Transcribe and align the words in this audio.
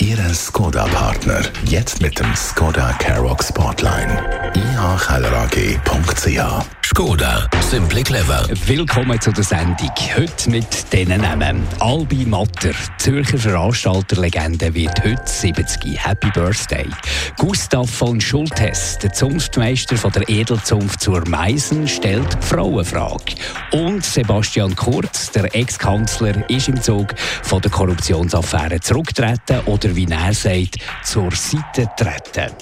Ihre 0.00 0.34
Skoda-Partner. 0.34 1.42
Jetzt 1.66 2.00
mit 2.00 2.18
dem 2.18 2.34
Skoda 2.34 2.92
Karoq 2.98 3.42
Spotline. 3.42 4.50
ihkellerag.ch 4.54 6.64
Skoda, 6.84 7.48
simply 7.60 8.04
clever. 8.04 8.46
Willkommen 8.66 9.20
zu 9.20 9.32
der 9.32 9.42
Sendung. 9.42 9.90
Heute 10.16 10.50
mit 10.50 10.92
diesen 10.92 11.20
Namen. 11.20 11.66
Albi 11.80 12.24
Matter, 12.24 12.70
Zürcher 12.98 13.38
Veranstalterlegende, 13.38 14.72
wird 14.74 15.02
heute 15.02 15.22
70. 15.24 15.96
Happy 15.96 16.30
Birthday. 16.30 16.86
Gustav 17.36 17.90
von 17.90 18.20
Schultes, 18.20 18.96
der 19.02 19.12
Zunftmeister 19.12 19.96
von 19.96 20.12
der 20.12 20.28
Edelzunft 20.28 21.00
zur 21.00 21.26
Meisen, 21.28 21.88
stellt 21.88 22.32
die 22.32 22.46
Frauenfrage. 22.46 23.34
Und 23.72 24.04
Sebastian 24.04 24.76
Kurz, 24.76 25.32
der 25.32 25.52
Ex-Kanzler, 25.52 26.48
ist 26.48 26.68
im 26.68 26.80
Zug 26.80 27.08
von 27.42 27.60
der 27.60 27.72
Korruptionsaffäre 27.72 28.78
zurücktreten 28.78 29.60
oder 29.64 29.83
wie 29.92 30.06
er 30.10 30.32
sagt, 30.32 30.76
zur 31.02 31.30
Seite 31.32 31.88
treten. 31.96 32.54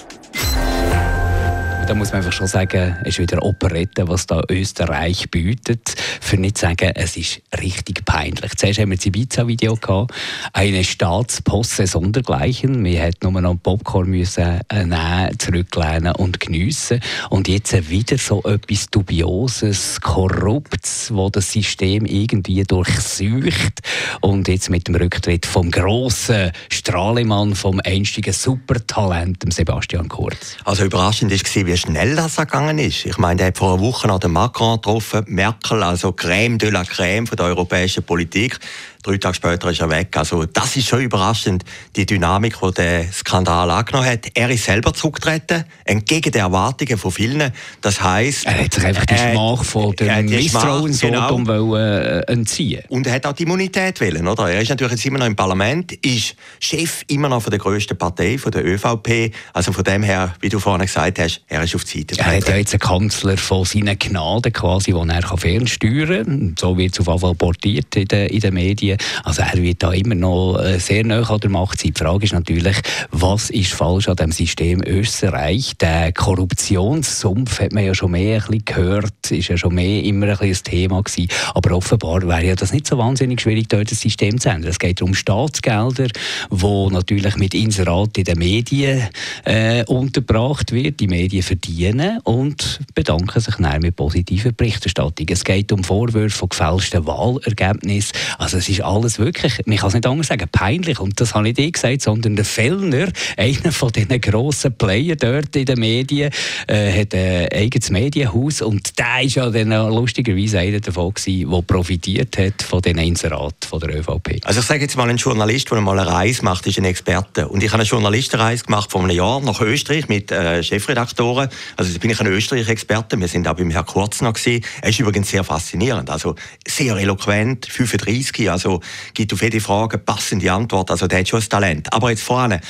Da 1.85 1.93
muss 1.93 2.11
man 2.13 2.19
einfach 2.19 2.31
schon 2.31 2.47
sagen, 2.47 2.95
es 3.01 3.09
ist 3.09 3.19
wieder 3.19 3.43
Operette, 3.43 4.07
was 4.07 4.25
da 4.25 4.41
Österreich 4.49 5.29
bietet. 5.29 5.95
Für 6.21 6.37
nicht 6.37 6.57
zu 6.57 6.65
sagen, 6.65 6.91
es 6.95 7.17
ist 7.17 7.41
richtig 7.59 8.05
peinlich. 8.05 8.55
Zuerst 8.55 8.79
haben 8.79 8.91
wir 8.91 8.95
das 8.95 9.05
Ibiza-Video 9.05 9.75
gehabt, 9.75 10.13
eine 10.53 10.85
Staatsposse 10.85 11.85
sondergleichen. 11.85 12.81
Wir 12.85 13.01
hätten 13.01 13.29
nur 13.29 13.41
noch 13.41 13.55
Popcorn 13.61 14.09
müssen 14.09 14.61
äh, 14.69 14.85
nehmen, 14.85 15.37
zurücklehnen 15.37 16.15
und 16.15 16.39
geniessen. 16.39 17.01
Und 17.29 17.49
jetzt 17.49 17.89
wieder 17.89 18.17
so 18.17 18.41
etwas 18.43 18.89
Dubioses, 18.89 19.99
Korruptes, 19.99 21.13
wo 21.13 21.29
das 21.29 21.51
System 21.51 22.05
irgendwie 22.05 22.63
durchsucht. 22.63 23.81
Und 24.21 24.47
jetzt 24.47 24.69
mit 24.69 24.87
dem 24.87 24.95
Rücktritt 24.95 25.45
vom 25.45 25.69
grossen 25.69 26.53
Strahlemann, 26.69 27.55
vom 27.55 27.81
einstigen 27.83 28.33
Supertalent, 28.33 29.43
Sebastian 29.53 30.07
Kurz. 30.07 30.55
Also 30.63 30.85
überraschend 30.85 31.31
war, 31.31 31.72
wie 31.73 31.77
schnell 31.77 32.15
das 32.15 32.35
gegangen 32.35 32.77
ist. 32.77 33.03
Ich 33.07 33.17
meine, 33.17 33.41
er 33.41 33.47
hat 33.47 33.57
vor 33.57 33.73
einer 33.73 33.81
Woche 33.81 34.07
noch 34.07 34.19
den 34.19 34.31
Macron 34.31 34.75
getroffen, 34.75 35.23
Merkel, 35.25 35.81
also 35.81 36.09
Crème 36.09 36.59
de 36.59 36.69
la 36.69 36.83
Crème 36.83 37.25
von 37.25 37.35
der 37.35 37.47
europäischen 37.47 38.03
Politik. 38.03 38.59
Drei 39.03 39.17
Tage 39.17 39.35
später 39.35 39.69
ist 39.69 39.81
er 39.81 39.89
weg. 39.89 40.15
Also 40.15 40.45
das 40.45 40.77
ist 40.77 40.87
schon 40.87 41.01
überraschend, 41.01 41.65
die 41.95 42.05
Dynamik, 42.05 42.55
die 42.61 42.71
der 42.71 43.11
Skandal 43.11 43.69
angenommen 43.69 44.07
hat. 44.07 44.27
Er 44.33 44.49
ist 44.49 44.63
selber 44.63 44.93
zurückgetreten, 44.93 45.65
entgegen 45.83 46.31
den 46.31 46.41
Erwartungen 46.41 46.97
von 46.97 47.11
vielen. 47.11 47.51
Das 47.81 48.01
heisst... 48.01 48.45
Er 48.45 48.63
hat 48.63 48.73
sich 48.73 48.85
einfach 48.85 49.05
die 49.05 49.17
Schmach 49.17 49.63
von 49.63 49.93
dem 49.97 50.25
Misstrauensvotum 50.25 51.43
genau. 51.43 51.75
äh, 51.75 52.21
entziehen 52.27 52.83
Und 52.87 53.05
er 53.05 53.15
hat 53.15 53.25
auch 53.25 53.33
die 53.33 53.43
Immunität 53.43 53.99
wollen, 53.99 54.25
oder? 54.25 54.49
Er 54.49 54.61
ist 54.61 54.69
natürlich 54.69 54.93
jetzt 54.93 55.05
immer 55.05 55.19
noch 55.19 55.25
im 55.25 55.35
Parlament, 55.35 55.91
ist 55.91 56.35
Chef 56.61 57.03
immer 57.07 57.27
noch 57.27 57.41
von 57.41 57.51
der 57.51 57.59
grössten 57.59 57.97
Partei, 57.97 58.37
von 58.37 58.53
der 58.53 58.65
ÖVP. 58.65 59.33
Also 59.51 59.73
von 59.73 59.83
dem 59.83 60.03
her, 60.03 60.33
wie 60.39 60.47
du 60.47 60.59
vorhin 60.59 60.85
gesagt 60.85 61.19
hast, 61.19 61.41
er 61.49 61.63
ist 61.63 61.75
auf 61.75 61.83
die 61.83 61.99
Seite. 61.99 62.19
Er 62.19 62.37
hat 62.37 62.47
ja 62.47 62.55
jetzt 62.55 62.73
einen 62.73 62.79
Kanzler 62.79 63.37
von 63.37 63.65
seinen 63.65 63.99
Gnaden 63.99 64.53
quasi, 64.53 64.93
den 64.93 65.09
er 65.09 65.37
fernsteuern 65.37 66.25
kann. 66.25 66.55
So 66.57 66.77
wird 66.77 66.93
es 66.93 66.99
auf 67.01 67.07
jeden 67.07 67.19
Fall 67.19 67.35
portiert 67.35 67.95
in 67.95 68.07
den, 68.07 68.27
in 68.27 68.39
den 68.39 68.53
Medien. 68.53 68.92
Also 69.23 69.41
er 69.41 69.61
wird 69.61 69.83
da 69.83 69.91
immer 69.91 70.15
noch 70.15 70.59
äh, 70.59 70.79
sehr 70.79 71.05
nah 71.05 71.21
an 71.21 71.39
der 71.39 71.49
Macht 71.49 71.79
sein. 71.79 71.93
Die 71.93 72.03
Frage 72.03 72.25
ist 72.25 72.33
natürlich, 72.33 72.77
was 73.11 73.49
ist 73.49 73.73
falsch 73.73 74.07
an 74.07 74.15
dem 74.15 74.31
System 74.31 74.81
Österreich? 74.85 75.73
Der 75.79 76.11
Korruptionssumpf 76.11 77.59
hat 77.59 77.73
man 77.73 77.85
ja 77.85 77.95
schon 77.95 78.11
mehr 78.11 78.35
ein 78.35 78.39
bisschen 78.39 78.65
gehört, 78.65 79.31
ist 79.31 79.47
ja 79.47 79.57
schon 79.57 79.75
mehr 79.75 80.03
immer 80.03 80.27
ein, 80.27 80.37
ein 80.39 80.53
Thema 80.63 81.01
gewesen. 81.01 81.27
Aber 81.53 81.75
offenbar 81.75 82.21
wäre 82.27 82.45
ja 82.45 82.55
das 82.55 82.73
nicht 82.73 82.87
so 82.87 82.97
wahnsinnig 82.97 83.41
schwierig, 83.41 83.69
dort 83.69 83.91
das 83.91 83.99
System 83.99 84.39
zu 84.39 84.49
ändern. 84.49 84.69
Es 84.71 84.79
geht 84.79 85.01
um 85.01 85.13
Staatsgelder, 85.13 86.07
wo 86.49 86.89
natürlich 86.89 87.35
mit 87.37 87.53
Inserat 87.53 88.17
in 88.17 88.23
den 88.25 88.37
Medien 88.37 89.07
äh, 89.45 89.83
unterbracht 89.85 90.71
wird. 90.71 90.99
Die 90.99 91.07
Medien 91.07 91.43
verdienen 91.43 92.19
und 92.23 92.79
bedanken 92.93 93.39
sich 93.39 93.55
dann 93.55 93.81
mit 93.81 93.95
positiver 93.95 94.51
Berichterstattung. 94.51 95.27
Es 95.29 95.43
geht 95.43 95.71
um 95.71 95.83
Vorwürfe 95.83 96.37
von 96.37 96.49
gefälschten 96.49 97.05
Wahlergebnissen. 97.05 98.17
Also 98.37 98.57
es 98.57 98.69
ist 98.69 98.82
alles 98.83 99.19
wirklich, 99.19 99.61
man 99.65 99.77
kann 99.77 99.87
es 99.87 99.93
nicht 99.93 100.05
anders 100.05 100.27
sagen, 100.27 100.47
peinlich. 100.51 100.99
Und 100.99 101.19
das 101.19 101.33
habe 101.33 101.43
nicht 101.43 101.59
ich 101.59 101.73
gesagt, 101.73 102.01
sondern 102.01 102.35
der 102.35 102.45
Fellner, 102.45 103.07
einer 103.37 103.71
von 103.71 103.91
diesen 103.91 104.19
grossen 104.21 104.73
Player 104.73 105.15
dort 105.15 105.55
in 105.55 105.65
den 105.65 105.79
Medien, 105.79 106.31
äh, 106.67 107.01
hat 107.01 107.13
ein 107.13 107.47
eigenes 107.51 107.89
Medienhaus 107.89 108.61
und 108.61 108.97
der 108.99 109.23
ist 109.23 109.35
ja 109.35 109.49
dann 109.49 109.69
lustigerweise 109.93 110.59
einer 110.59 110.79
davon 110.79 111.13
der 111.25 111.61
profitiert 111.61 112.37
hat 112.37 112.61
von 112.61 112.81
den 112.81 112.97
Inseraten 112.97 113.79
der 113.79 113.95
ÖVP. 113.99 114.39
Also 114.43 114.59
ich 114.59 114.65
sage 114.65 114.81
jetzt 114.81 114.95
mal, 114.97 115.09
ein 115.09 115.17
Journalist, 115.17 115.71
der 115.71 115.81
mal 115.81 115.99
eine 115.99 116.09
Reise 116.09 116.43
macht, 116.43 116.65
ist 116.67 116.77
ein 116.77 116.85
Experte. 116.85 117.47
Und 117.47 117.63
ich 117.63 117.69
habe 117.69 117.81
eine 117.81 117.89
Journalistenreise 117.89 118.65
gemacht 118.65 118.91
vor 118.91 119.01
einem 119.01 119.11
Jahr 119.11 119.41
nach 119.41 119.61
Österreich 119.61 120.07
mit 120.07 120.31
äh, 120.31 120.63
Chefredaktoren. 120.63 121.49
Also 121.77 121.91
da 121.91 121.99
bin 121.99 122.11
ich 122.11 122.19
ein 122.19 122.27
Österreich-Experte. 122.27 123.19
Wir 123.19 123.27
sind 123.27 123.47
auch 123.47 123.55
beim 123.55 123.69
Herrn 123.71 123.85
Kurz 123.85 124.21
noch. 124.21 124.33
Er 124.45 124.89
ist 124.89 124.99
übrigens 124.99 125.29
sehr 125.29 125.43
faszinierend. 125.43 126.09
Also 126.09 126.35
sehr 126.67 126.95
eloquent, 126.97 127.65
35, 127.65 128.49
also 128.49 128.72
also 128.73 128.81
gibt 129.13 129.33
auf 129.33 129.41
jede 129.41 129.59
Frage 129.59 129.97
passende 129.97 130.51
Antwort. 130.51 130.91
Also 130.91 131.07
der 131.07 131.19
hat 131.19 131.27
schon 131.27 131.39
das 131.39 131.49
Talent. 131.49 131.91
Aber 131.93 132.09
jetzt 132.09 132.23
vorne 132.23 132.61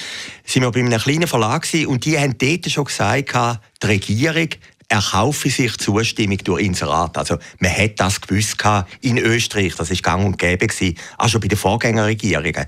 sind 0.46 0.64
wir 0.64 0.72
bei 0.72 0.80
einem 0.80 1.00
kleinen 1.00 1.28
Verlag 1.28 1.68
und 1.88 2.06
die 2.06 2.18
haben 2.18 2.38
dort 2.38 2.70
schon 2.70 2.86
gesagt, 2.86 3.34
die 3.82 3.88
Regierung 3.88 4.50
erkaufe 4.94 5.50
sich 5.50 5.76
Zustimmung 5.78 6.38
durch 6.44 6.62
Inserat. 6.62 7.18
Also 7.18 7.38
man 7.60 7.76
hat 7.76 8.00
das 8.00 8.22
gewusst 8.22 8.58
in 9.02 9.18
Österreich, 9.18 9.74
das 9.76 9.90
ist 9.90 10.04
gang 10.04 10.24
und 10.24 10.38
gäbe 10.38 10.68
gewesen, 10.68 10.96
auch 11.18 11.28
schon 11.28 11.42
bei 11.42 11.48
den 11.48 11.58
Vorgängerregierungen. 11.58 12.66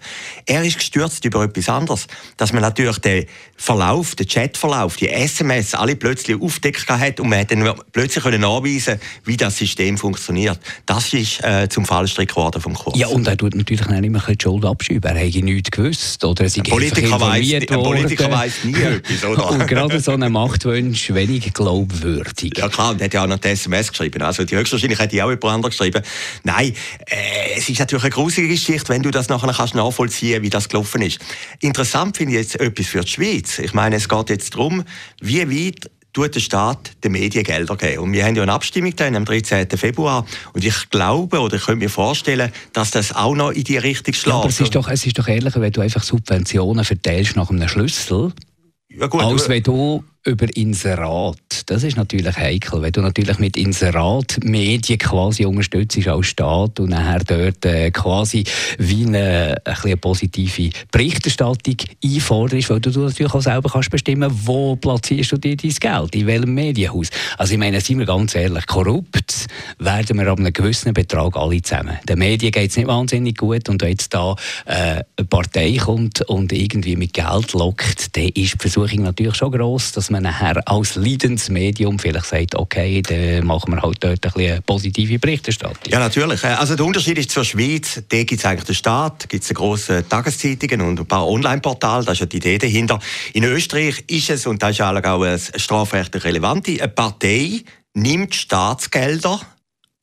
Er 0.47 0.63
ist 0.63 0.79
gestürzt 0.79 1.23
über 1.23 1.43
etwas 1.43 1.69
anderes, 1.69 2.07
dass 2.37 2.51
man 2.51 2.63
natürlich 2.63 2.97
den 2.97 3.25
Verlauf, 3.55 4.15
den 4.15 4.27
Chatverlauf, 4.27 4.95
die 4.95 5.09
SMS 5.09 5.75
alle 5.75 5.95
plötzlich 5.95 6.41
aufdeckt 6.41 6.89
hat 6.89 7.19
und 7.19 7.29
man 7.29 7.39
hat 7.39 7.51
dann 7.51 7.71
plötzlich 7.91 8.23
können 8.23 8.43
anweisen, 8.43 8.99
wie 9.23 9.37
das 9.37 9.57
System 9.57 9.95
funktioniert. 9.97 10.59
Das 10.87 11.13
ist 11.13 11.43
äh, 11.43 11.69
zum 11.69 11.85
Fallstrick 11.85 12.29
geworden 12.29 12.59
vom 12.59 12.73
Kurs. 12.73 12.97
Ja, 12.97 13.07
und 13.07 13.27
er 13.27 13.37
tut 13.37 13.53
natürlich 13.53 13.87
nicht 13.87 14.03
immer 14.03 14.23
die 14.27 14.35
Schuld 14.41 14.65
abschieben. 14.65 15.15
Er 15.15 15.19
hätte 15.19 15.43
nichts 15.43 15.69
gewusst 15.69 16.23
oder 16.25 16.45
er 16.45 16.51
ein 16.55 16.63
Politiker 16.63 17.21
weiß, 17.21 17.65
Politiker 17.67 18.31
weiß 18.31 18.63
nie 18.63 18.73
etwas, 18.81 19.23
oder? 19.23 19.51
und 19.51 19.67
gerade 19.67 19.99
so 19.99 20.11
ein 20.11 20.31
Machtwunsch 20.31 21.13
wenig 21.13 21.53
glaubwürdig 21.53 22.14
würdig. 22.15 22.57
Ja 22.57 22.69
klar, 22.69 22.91
und 22.91 23.01
hat 23.01 23.13
ja 23.13 23.23
auch 23.23 23.27
noch 23.27 23.39
die 23.39 23.49
SMS 23.49 23.89
geschrieben. 23.89 24.21
Also 24.21 24.43
die 24.43 24.55
höchstwahrscheinlich 24.55 24.99
hätte 24.99 25.15
ich 25.15 25.21
auch 25.21 25.29
jemand 25.29 25.45
anderes 25.45 25.77
geschrieben. 25.77 26.01
Nein, 26.43 26.73
äh, 27.07 27.57
es 27.57 27.69
ist 27.69 27.79
natürlich 27.79 28.03
eine 28.03 28.11
gruselige 28.11 28.53
Geschichte, 28.53 28.89
wenn 28.89 29.03
du 29.03 29.11
das 29.11 29.29
nachher 29.29 29.53
kannst 29.53 29.75
nachvollziehen 29.75 30.41
wie 30.41 30.49
das 30.49 30.69
gelaufen 30.69 31.01
ist. 31.01 31.19
Interessant 31.59 32.17
finde 32.17 32.33
ich 32.33 32.39
jetzt 32.39 32.59
etwas 32.59 32.87
für 32.87 33.01
die 33.01 33.07
Schweiz. 33.07 33.59
Ich 33.59 33.73
meine, 33.73 33.95
es 33.97 34.09
geht 34.09 34.29
jetzt 34.29 34.53
darum, 34.53 34.83
wie 35.21 35.41
weit 35.49 35.89
tut 36.13 36.33
der 36.33 36.39
Staat 36.39 36.91
den 37.03 37.11
Medien 37.11 37.43
Gelder 37.43 37.75
geben. 37.75 38.03
Und 38.03 38.13
wir 38.13 38.25
haben 38.25 38.35
ja 38.35 38.43
eine 38.43 38.53
Abstimmung 38.53 38.93
am 38.99 39.25
13. 39.25 39.67
Februar. 39.71 40.25
Und 40.53 40.63
ich 40.63 40.89
glaube, 40.89 41.39
oder 41.39 41.57
ich 41.57 41.65
könnte 41.65 41.83
mir 41.83 41.89
vorstellen, 41.89 42.51
dass 42.71 42.91
das 42.91 43.13
auch 43.13 43.35
noch 43.35 43.51
in 43.51 43.65
die 43.65 43.77
Richtung 43.77 44.13
schlägt. 44.13 44.27
Ja, 44.27 44.39
aber 44.39 44.49
es 44.49 44.61
ist, 44.61 44.75
doch, 44.75 44.87
es 44.87 45.05
ist 45.05 45.19
doch 45.19 45.27
ehrlicher, 45.27 45.59
wenn 45.59 45.73
du 45.73 45.81
einfach 45.81 46.03
Subventionen 46.03 46.85
verteilst 46.85 47.35
nach 47.35 47.49
einem 47.49 47.67
Schlüssel, 47.67 48.31
ja, 48.97 49.07
gut, 49.07 49.23
als 49.23 49.49
wenn 49.49 49.61
du 49.61 50.05
über 50.25 50.47
Inserat. 50.57 51.37
Das 51.67 51.83
ist 51.83 51.97
natürlich 51.97 52.35
heikel, 52.35 52.81
wenn 52.81 52.91
du 52.91 53.01
natürlich 53.01 53.37
mit 53.37 53.55
Inserat 53.57 54.37
Medien 54.43 54.97
quasi 54.97 55.45
unterstützt 55.45 56.07
als 56.07 56.27
Staat 56.27 56.79
und 56.79 56.89
nachher 56.89 57.23
dort 57.23 57.63
äh, 57.65 57.91
quasi 57.91 58.43
wie 58.79 59.05
eine, 59.05 59.55
eine, 59.63 59.97
positive 59.97 60.71
Berichterstattung 60.91 61.77
einforderst, 62.03 62.69
weil 62.69 62.79
du, 62.79 62.99
natürlich 62.99 63.33
auch 63.33 63.41
selber 63.41 63.69
kannst 63.69 63.91
bestimmen, 63.91 64.31
wo 64.45 64.75
platzierst 64.75 65.33
du 65.33 65.37
dir 65.37 65.55
dein 65.55 65.71
Geld, 65.71 66.15
in 66.15 66.27
welchem 66.27 66.53
Medienhaus. 66.53 67.09
Also 67.37 67.53
ich 67.53 67.59
meine, 67.59 67.79
seien 67.79 67.99
wir 67.99 68.05
ganz 68.05 68.35
ehrlich, 68.35 68.65
korrupt 68.65 69.47
werden 69.79 70.17
wir 70.17 70.27
ab 70.27 70.39
einem 70.39 70.53
gewissen 70.53 70.93
Betrag 70.93 71.37
alle 71.37 71.61
zusammen. 71.61 71.97
Den 72.09 72.19
Medien 72.19 72.51
geht 72.51 72.71
es 72.71 72.77
nicht 72.77 72.87
wahnsinnig 72.87 73.37
gut 73.37 73.69
und 73.69 73.81
wenn 73.81 73.89
jetzt 73.89 74.13
da 74.13 74.35
äh, 74.65 75.03
eine 75.17 75.27
Partei 75.29 75.77
kommt 75.77 76.21
und 76.21 76.51
irgendwie 76.51 76.95
mit 76.95 77.13
Geld 77.13 77.53
lockt, 77.53 78.15
dann 78.17 78.29
ist 78.29 78.35
die 78.35 78.57
Versuchung 78.59 79.03
natürlich 79.03 79.35
schon 79.35 79.51
gross, 79.51 79.91
dass 79.91 80.14
man 80.15 80.23
nachher 80.23 80.61
als 80.67 80.95
Leidensmedium 80.95 81.99
vielleicht 81.99 82.27
sagt, 82.27 82.55
okay, 82.55 83.01
dann 83.01 83.45
machen 83.45 83.73
wir 83.73 83.81
halt 83.81 84.03
dort 84.03 84.25
ein 84.25 84.31
eine 84.35 84.61
positive 84.61 85.19
Berichterstattung. 85.19 85.91
Ja, 85.91 85.99
natürlich. 85.99 86.43
Äh, 86.43 86.47
also 86.47 86.75
der 86.75 86.85
Unterschied 86.85 87.17
ist 87.17 87.31
zur 87.31 87.43
Schweiz, 87.43 88.01
da 88.07 88.17
gibt 88.23 88.39
es 88.39 88.45
eigentlich 88.45 88.63
den 88.63 88.75
Staat, 88.75 89.27
gibt 89.29 89.43
es 89.43 89.53
grosse 89.53 90.07
Tageszeitungen 90.07 90.81
und 90.81 90.99
ein 90.99 91.05
paar 91.05 91.27
Online-Portale, 91.27 92.05
das 92.05 92.13
ist 92.13 92.19
ja 92.21 92.25
die 92.27 92.37
Idee 92.37 92.57
dahinter. 92.57 92.99
In 93.33 93.43
Österreich 93.43 94.03
ist 94.07 94.29
es, 94.29 94.47
und 94.47 94.63
das 94.63 94.71
ist 94.71 94.81
auch 94.81 94.95
eine 94.95 95.39
strafrechtlich 95.39 96.23
relevante, 96.23 96.71
eine 96.71 96.87
Partei 96.87 97.63
nimmt 97.93 98.35
Staatsgelder 98.35 99.41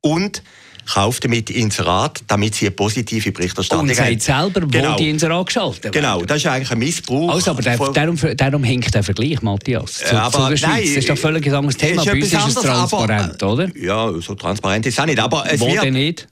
und 0.02 0.42
kauft 0.86 1.24
damit 1.24 1.50
Inserat, 1.50 2.20
damit 2.26 2.54
sie 2.54 2.66
eine 2.66 2.74
positive 2.74 3.32
Berichterstattung 3.32 3.88
haben. 3.88 3.90
Und 3.90 3.96
sagt 3.96 4.22
selber, 4.22 4.62
wo 4.62 4.68
genau. 4.68 4.96
die 4.96 5.10
Inserat 5.10 5.46
geschaltet 5.46 5.92
Genau, 5.92 6.22
das 6.22 6.38
ist 6.38 6.46
eigentlich 6.46 6.70
ein 6.70 6.78
Missbrauch. 6.78 7.34
Also, 7.34 7.50
aber 7.52 7.62
der, 7.62 7.76
darum, 7.76 8.18
darum 8.36 8.64
hinkt 8.64 8.94
der 8.94 9.02
Vergleich, 9.02 9.42
Matthias, 9.42 9.98
zu, 9.98 10.16
aber, 10.16 10.30
zu 10.30 10.48
der 10.50 10.56
Schweiz. 10.56 10.70
Nein, 10.70 10.82
das 10.82 10.96
ist 10.96 11.10
doch 11.10 11.18
völlig 11.18 11.46
ein 11.46 11.54
anderes 11.54 11.76
Thema. 11.76 12.04
Bei 12.04 12.12
uns 12.12 12.32
ist 12.32 12.34
es 12.34 12.54
transparent, 12.54 13.42
aber, 13.42 13.52
oder? 13.52 13.76
Ja, 13.76 14.12
so 14.20 14.34
transparent 14.34 14.86
ist 14.86 14.94
es 14.94 15.00
auch 15.00 15.06
nicht. 15.06 15.18
Aber 15.18 15.44
es 15.50 15.60
wo 15.60 15.70
wird, 15.70 15.84
denn 15.84 15.94
nicht? 15.94 16.28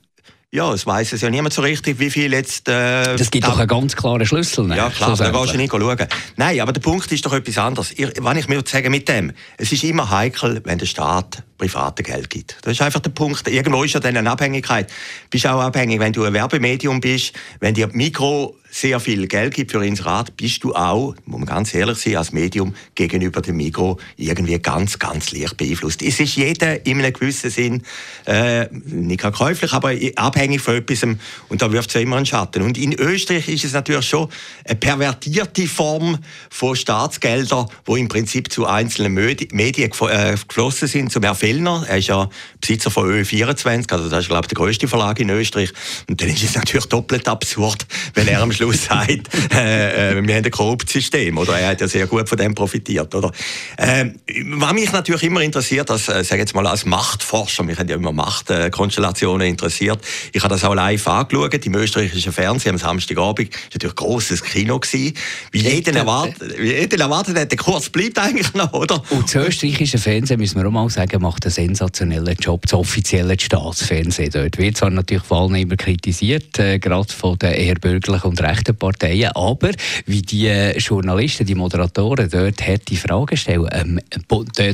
Ja, 0.53 0.73
es 0.73 0.85
weiß 0.85 1.13
es 1.13 1.21
ja 1.21 1.29
niemand 1.29 1.53
so 1.53 1.61
richtig, 1.61 1.97
wie 1.99 2.09
viel 2.09 2.33
jetzt... 2.33 2.67
Äh, 2.67 3.15
das 3.15 3.31
gibt 3.31 3.47
doch 3.47 3.57
einen 3.57 3.69
ganz 3.69 3.95
klaren 3.95 4.25
Schlüssel. 4.25 4.67
Ne? 4.67 4.75
Ja, 4.75 4.89
klar, 4.89 5.15
da 5.15 5.29
gehst 5.29 5.53
du 5.53 5.57
nicht 5.57 5.71
schauen. 5.71 6.07
Nein, 6.35 6.59
aber 6.59 6.73
der 6.73 6.81
Punkt 6.81 7.09
ist 7.09 7.25
doch 7.25 7.31
etwas 7.31 7.57
anderes. 7.57 7.93
Ich, 7.93 8.09
wenn 8.19 8.37
ich 8.37 8.49
mir 8.49 8.61
sagen 8.65 8.91
mit 8.91 9.07
dem, 9.07 9.31
es 9.57 9.71
ist 9.71 9.85
immer 9.85 10.09
heikel, 10.09 10.59
wenn 10.65 10.77
der 10.77 10.87
Staat 10.87 11.43
private 11.61 12.01
Geld 12.01 12.29
gibt. 12.29 12.57
Das 12.63 12.73
ist 12.73 12.81
einfach 12.81 13.01
der 13.01 13.11
Punkt. 13.11 13.47
Irgendwo 13.47 13.83
ist 13.83 13.93
ja 13.93 13.99
dann 13.99 14.17
eine 14.17 14.31
Abhängigkeit. 14.31 14.89
Du 14.89 15.29
bist 15.29 15.45
auch 15.45 15.61
abhängig, 15.61 15.99
wenn 15.99 16.11
du 16.11 16.23
ein 16.23 16.33
Werbemedium 16.33 16.99
bist, 16.99 17.33
wenn 17.59 17.75
dir 17.75 17.87
Mikro 17.93 18.55
sehr 18.71 19.01
viel 19.01 19.27
Geld 19.27 19.53
gibt 19.53 19.71
für 19.71 19.85
Inserat, 19.85 20.37
bist 20.37 20.63
du 20.63 20.73
auch, 20.73 21.13
muss 21.25 21.39
man 21.39 21.45
ganz 21.45 21.73
ehrlich 21.73 21.97
sein, 21.97 22.15
als 22.15 22.31
Medium 22.31 22.73
gegenüber 22.95 23.41
dem 23.41 23.57
Mikro 23.57 23.99
irgendwie 24.15 24.57
ganz, 24.59 24.97
ganz 24.97 25.31
leicht 25.33 25.57
beeinflusst. 25.57 26.01
Es 26.01 26.19
ist 26.21 26.37
jeder 26.37 26.85
in 26.85 26.99
einem 26.99 27.11
gewissen 27.11 27.49
Sinn 27.49 27.83
äh, 28.25 28.67
nicht 28.71 29.21
käuflich, 29.21 29.73
aber 29.73 29.93
abhängig 30.15 30.61
von 30.61 30.75
etwas 30.75 31.03
und 31.03 31.61
da 31.61 31.71
wirft 31.71 31.93
es 31.93 32.01
immer 32.01 32.15
einen 32.15 32.25
Schatten. 32.25 32.63
Und 32.63 32.77
in 32.77 32.93
Österreich 32.93 33.49
ist 33.49 33.65
es 33.65 33.73
natürlich 33.73 34.07
schon 34.07 34.29
eine 34.63 34.75
pervertierte 34.77 35.67
Form 35.67 36.17
von 36.49 36.75
Staatsgeldern, 36.75 37.67
wo 37.85 37.97
im 37.97 38.07
Prinzip 38.07 38.53
zu 38.53 38.65
einzelnen 38.65 39.13
Medien 39.13 39.91
äh, 40.09 40.35
geflossen 40.47 40.87
sind, 40.87 41.11
zum 41.11 41.23
Herr 41.23 41.35
Fellner, 41.51 41.83
er 41.87 41.97
ist 41.97 42.07
ja 42.07 42.29
Besitzer 42.61 42.89
von 42.89 43.09
Ö24, 43.09 43.91
also 43.91 44.09
das 44.09 44.19
ist 44.21 44.27
glaube 44.27 44.43
ich 44.43 44.47
der 44.47 44.55
größte 44.55 44.87
Verlag 44.87 45.19
in 45.19 45.29
Österreich 45.29 45.73
und 46.09 46.21
dann 46.21 46.29
ist 46.29 46.43
es 46.43 46.55
natürlich 46.55 46.85
doppelt 46.85 47.27
absurd, 47.27 47.85
wenn 48.13 48.27
er 48.27 48.41
am 48.41 48.51
Schluss 48.51 48.85
sagt, 48.89 49.29
äh, 49.53 50.11
äh, 50.11 50.27
wir 50.27 50.35
haben 50.35 50.45
ein 50.45 50.51
korruptes 50.51 50.93
System, 50.93 51.37
oder? 51.37 51.59
Er 51.59 51.69
hat 51.69 51.81
ja 51.81 51.87
sehr 51.87 52.07
gut 52.07 52.29
von 52.29 52.37
dem 52.37 52.55
profitiert, 52.55 53.13
oder? 53.13 53.31
Äh, 53.77 54.11
was 54.53 54.73
mich 54.73 54.91
natürlich 54.93 55.23
immer 55.23 55.41
interessiert, 55.41 55.91
als, 55.91 56.07
äh, 56.07 56.23
sage 56.23 56.41
jetzt 56.41 56.55
mal, 56.55 56.65
als 56.65 56.85
Machtforscher, 56.85 57.63
mich 57.63 57.77
haben 57.77 57.89
ja 57.89 57.95
immer 57.95 58.13
Machtkonstellationen 58.13 59.47
interessiert. 59.47 59.99
Ich 60.31 60.41
habe 60.43 60.53
das 60.53 60.63
auch 60.63 60.73
live 60.73 61.05
angeschaut, 61.07 61.65
im 61.65 61.75
österreichischen 61.75 62.31
Fernsehen 62.31 62.75
am 62.75 62.77
Samstagabend. 62.77 63.49
Das 63.49 63.57
war 63.57 63.69
natürlich 63.73 63.93
ein 63.93 63.95
grosses 63.95 64.43
Kino. 64.43 64.79
Gewesen. 64.79 65.13
Wie 65.51 65.59
jeder 65.59 65.93
erwartet, 65.93 66.57
wie 66.57 66.71
jeder 66.71 66.99
erwartet 66.99 67.37
hat, 67.37 67.51
der 67.51 67.57
Kurs 67.57 67.89
bleibt 67.89 68.17
eigentlich 68.17 68.53
noch, 68.53 68.71
oder? 68.73 69.01
Und 69.09 69.23
das 69.23 69.35
österreichische 69.35 69.97
Fernsehen, 69.97 70.39
müssen 70.39 70.59
wir 70.59 70.67
auch 70.67 70.71
mal 70.71 70.89
sagen, 70.89 71.21
macht 71.21 71.40
einen 71.45 71.51
sensationellen 71.51 72.35
Job, 72.39 72.63
das 72.63 72.73
offizielle 72.73 73.39
Staatsfernsehen. 73.39 74.31
Dort 74.31 74.57
wird 74.57 74.77
zwar 74.77 74.89
natürlich 74.89 75.23
vor 75.23 75.41
allem 75.41 75.55
immer 75.55 75.75
kritisiert, 75.75 76.59
äh, 76.59 76.79
gerade 76.79 77.11
von 77.11 77.37
den 77.37 77.53
eher 77.53 77.75
bürgerlichen 77.75 78.29
und 78.29 78.41
rechten 78.41 78.75
Parteien. 78.75 79.31
Aber 79.33 79.71
wie 80.05 80.21
die 80.21 80.47
Journalisten, 80.77 81.45
die 81.45 81.55
Moderatoren 81.55 82.29
dort 82.29 82.61
die 82.89 82.97
Fragen 82.97 83.37
stellen, 83.37 83.67
ähm, 83.71 83.99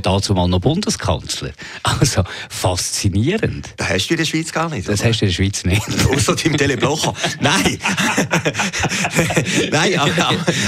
dazu 0.01 0.33
mal 0.33 0.47
noch 0.47 0.59
Bundeskanzler. 0.59 1.51
Also 1.83 2.23
faszinierend. 2.49 3.69
Das 3.77 3.89
hast 3.89 4.07
du 4.07 4.13
in 4.13 4.17
der 4.17 4.25
Schweiz 4.25 4.51
gar 4.51 4.69
nicht. 4.69 4.87
Das 4.87 4.99
oder? 4.99 5.09
hast 5.09 5.21
du 5.21 5.25
in 5.25 5.29
der 5.29 5.35
Schweiz 5.35 5.63
nicht. 5.63 5.81
Außer 6.09 6.35
im 6.45 6.57
Teleblocher. 6.57 7.13
Nein. 7.39 7.79
Nein, 9.71 9.99
aber, 9.99 10.11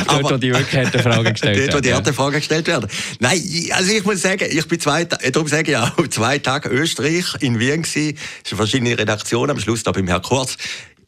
aber, 0.07 0.22
dort, 0.22 0.31
wo 0.31 0.38
die 0.38 0.51
wirklich 0.51 0.86
harten 0.86 1.00
Fragen 1.00 1.31
gestellt 1.31 1.57
werden. 1.57 1.72
Dort, 1.72 1.78
wo 1.78 1.81
die 1.81 1.94
harten 1.94 2.13
Fragen 2.13 2.36
gestellt 2.38 2.68
werden. 2.68 2.90
Nein, 3.19 3.42
also 3.72 3.92
ich 3.92 4.04
muss 4.04 4.22
sagen, 4.22 4.46
ich 4.50 4.68
bin 4.68 4.80
zwei, 4.80 5.06
darum 5.06 5.48
sage 5.48 5.72
ich 5.72 5.78
auch, 5.97 6.07
zwei 6.09 6.39
Tage 6.39 6.69
Österreich 6.69 7.25
in 7.39 7.59
Wien 7.59 7.83
eine 7.83 8.57
verschiedene 8.57 8.97
Redaktion, 8.97 9.50
am 9.50 9.59
Schluss 9.59 9.83
da 9.83 9.91
beim 9.91 10.07
Herrn 10.07 10.21
Kurz 10.21 10.57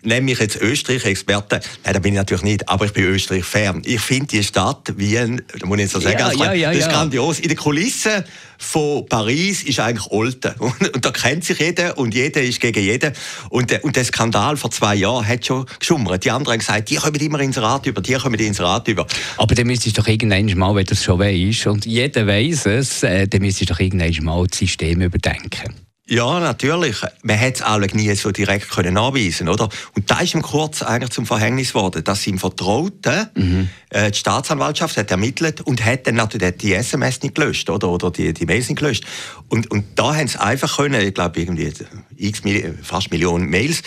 nehme 0.04 0.22
mich 0.22 0.40
jetzt 0.40 0.60
Österreich-Experte. 0.60 1.60
Nein, 1.84 1.94
da 1.94 2.00
bin 2.00 2.14
ich 2.14 2.18
natürlich 2.18 2.44
nicht, 2.44 2.70
aber 2.70 2.86
ich 2.86 2.94
bin 2.94 3.06
Österreich-Fan. 3.06 3.84
Ich 3.86 4.02
finde 4.02 4.28
die 4.28 4.44
Stadt 4.44 4.94
Wien, 4.98 5.42
da 5.60 5.66
muss 5.66 5.78
ich 5.78 5.84
jetzt 5.84 5.94
so 5.94 6.00
sagen, 6.00 6.20
ja, 6.20 6.26
also, 6.28 6.44
ja, 6.44 6.54
ja, 6.54 6.72
das 6.72 6.80
ist 6.82 6.90
grandios. 6.90 7.40
In 7.40 7.48
der 7.48 7.58
Kulisse 7.58 8.26
von 8.58 9.06
Paris 9.08 9.64
ist 9.64 9.80
eigentlich 9.80 10.08
Olten. 10.12 10.54
Und, 10.60 10.96
und, 10.96 11.04
da 11.04 11.12
kennt 11.12 11.44
sich 11.44 11.60
jeder 11.60 11.98
und 11.98 12.14
jeder 12.14 12.42
ist 12.42 12.60
gegen 12.60 12.82
jeden. 12.84 13.14
Und, 13.50 13.84
und 13.84 13.96
der 13.96 14.04
Skandal 14.04 14.56
vor 14.56 14.70
zwei 14.70 14.96
Jahren 14.96 15.28
hat 15.28 15.46
schon 15.46 15.66
geschummert. 15.80 16.24
Die 16.24 16.32
anderen 16.32 16.54
haben 16.54 16.60
gesagt, 16.60 16.90
die 16.90 16.96
kommen 16.96 17.16
immer 17.16 17.40
ins 17.40 17.58
Rat 17.60 17.88
über, 17.88 18.02
die 18.02 18.14
kommen 18.14 18.40
ins 18.40 18.60
Rat 18.60 18.88
über. 18.88 19.08
Aber 19.38 19.56
dann 19.56 19.68
müsstest 19.68 19.98
du 19.98 20.02
doch 20.02 20.08
irgendwann 20.08 20.46
mal, 20.58 20.76
wenn 20.76 20.86
du 20.86 20.94
es 20.94 21.04
schon 21.04 21.20
weißt, 21.20 21.68
und 21.68 21.86
jeder 21.86 22.28
weiß 22.28 22.68
es, 22.68 23.04
äh, 23.04 23.28
dann 23.28 23.42
müsstest 23.42 23.70
du 23.70 23.74
doch 23.74 23.80
irgendwann 23.80 24.24
mal 24.24 24.46
das 24.48 24.60
System 24.60 25.02
überdenken. 25.02 25.81
Ja, 26.12 26.42
natürlich. 26.42 26.98
Man 27.24 27.40
hat 27.40 27.56
es 27.56 27.62
alle 27.62 27.88
nie 27.88 28.14
so 28.16 28.32
direkt 28.32 28.70
können 28.70 28.98
anweisen 28.98 29.48
oder? 29.48 29.70
Und 29.96 30.12
da 30.12 30.20
ist 30.20 30.34
ihm 30.34 30.42
kurz 30.42 30.84
eigentlich 30.84 31.12
zum 31.12 31.26
Verhängnis 31.26 31.70
geworden, 31.70 32.04
dass 32.04 32.28
ihm 32.28 32.38
Vertrauten, 32.38 33.30
mhm. 33.34 33.70
äh, 33.92 34.12
die 34.12 34.18
Staatsanwaltschaft 34.18 34.98
hat 34.98 35.10
ermittelt 35.10 35.62
und 35.62 35.86
hat 35.86 36.08
dann 36.08 36.16
natürlich 36.16 36.58
die 36.58 36.74
SMS 36.74 37.22
nicht 37.22 37.36
gelöscht, 37.36 37.70
oder? 37.70 37.88
Oder 37.88 38.12
die, 38.12 38.34
die 38.34 38.46
Mails 38.46 38.68
nicht 38.68 38.80
gelöscht. 38.80 39.06
Und, 39.48 39.72
und 39.72 39.86
da 39.96 40.14
haben 40.14 40.28
sie 40.28 40.38
einfach 40.38 40.76
können, 40.76 41.00
ich 41.00 41.14
glaube 41.14 41.40
irgendwie 41.40 41.72
x 42.18 42.42
fast 42.84 43.10
Millionen 43.12 43.50
Mails 43.50 43.82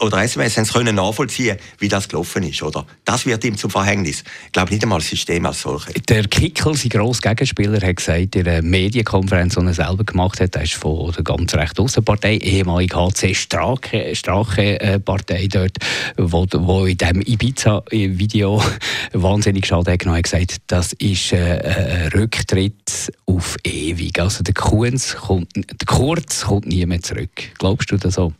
oder 0.00 0.22
SMS 0.22 0.58
haben 0.58 0.66
sie 0.66 0.72
können 0.74 0.96
nachvollziehen, 0.96 1.56
wie 1.78 1.88
das 1.88 2.06
gelaufen 2.06 2.42
ist, 2.42 2.62
oder? 2.62 2.86
Das 3.06 3.24
wird 3.24 3.44
ihm 3.44 3.56
zum 3.56 3.70
Verhängnis. 3.70 4.24
Ich 4.46 4.52
glaube 4.52 4.70
nicht 4.72 4.82
einmal 4.82 4.98
das 4.98 5.08
System 5.08 5.46
als 5.46 5.62
solches. 5.62 5.94
Der 6.06 6.24
Kickel, 6.24 6.74
sein 6.74 6.90
grosser 6.90 7.30
Gegenspieler, 7.30 7.80
hat 7.80 7.96
gesagt 7.96 8.36
in 8.36 8.46
einer 8.46 8.60
Medienkonferenz, 8.60 9.54
die 9.54 9.64
er 9.64 9.72
selber 9.72 10.04
gemacht 10.04 10.38
hat, 10.38 10.54
er 10.54 10.64
ist 10.64 10.74
von 10.74 11.12
der 11.12 11.24
ganz 11.24 11.54
recht 11.62 11.78
Außenpartei, 11.78 12.36
ehemalige 12.38 12.96
HC 12.96 13.34
Strache, 13.34 14.14
Strache 14.14 14.80
äh, 14.80 14.98
Partei 14.98 15.46
dort, 15.46 15.76
wo, 16.16 16.46
wo 16.52 16.86
in 16.86 16.98
diesem 16.98 17.22
Ibiza-Video 17.22 18.62
wahnsinnig 19.12 19.66
Schaden 19.66 19.96
genommen 19.96 20.18
hat, 20.18 20.24
gesagt, 20.24 20.56
das 20.66 20.92
ist 20.94 21.32
äh, 21.32 22.08
ein 22.08 22.20
Rücktritt 22.20 23.12
auf 23.26 23.56
ewig. 23.64 24.18
Also 24.18 24.42
der 24.42 24.54
Kurz 24.54 25.14
kommt, 25.16 25.54
der 25.56 25.86
Kurz 25.86 26.42
kommt 26.42 26.66
nie 26.66 26.84
mehr 26.84 27.02
zurück. 27.02 27.30
Glaubst 27.58 27.90
du 27.92 27.96
das 27.96 28.14
so? 28.14 28.32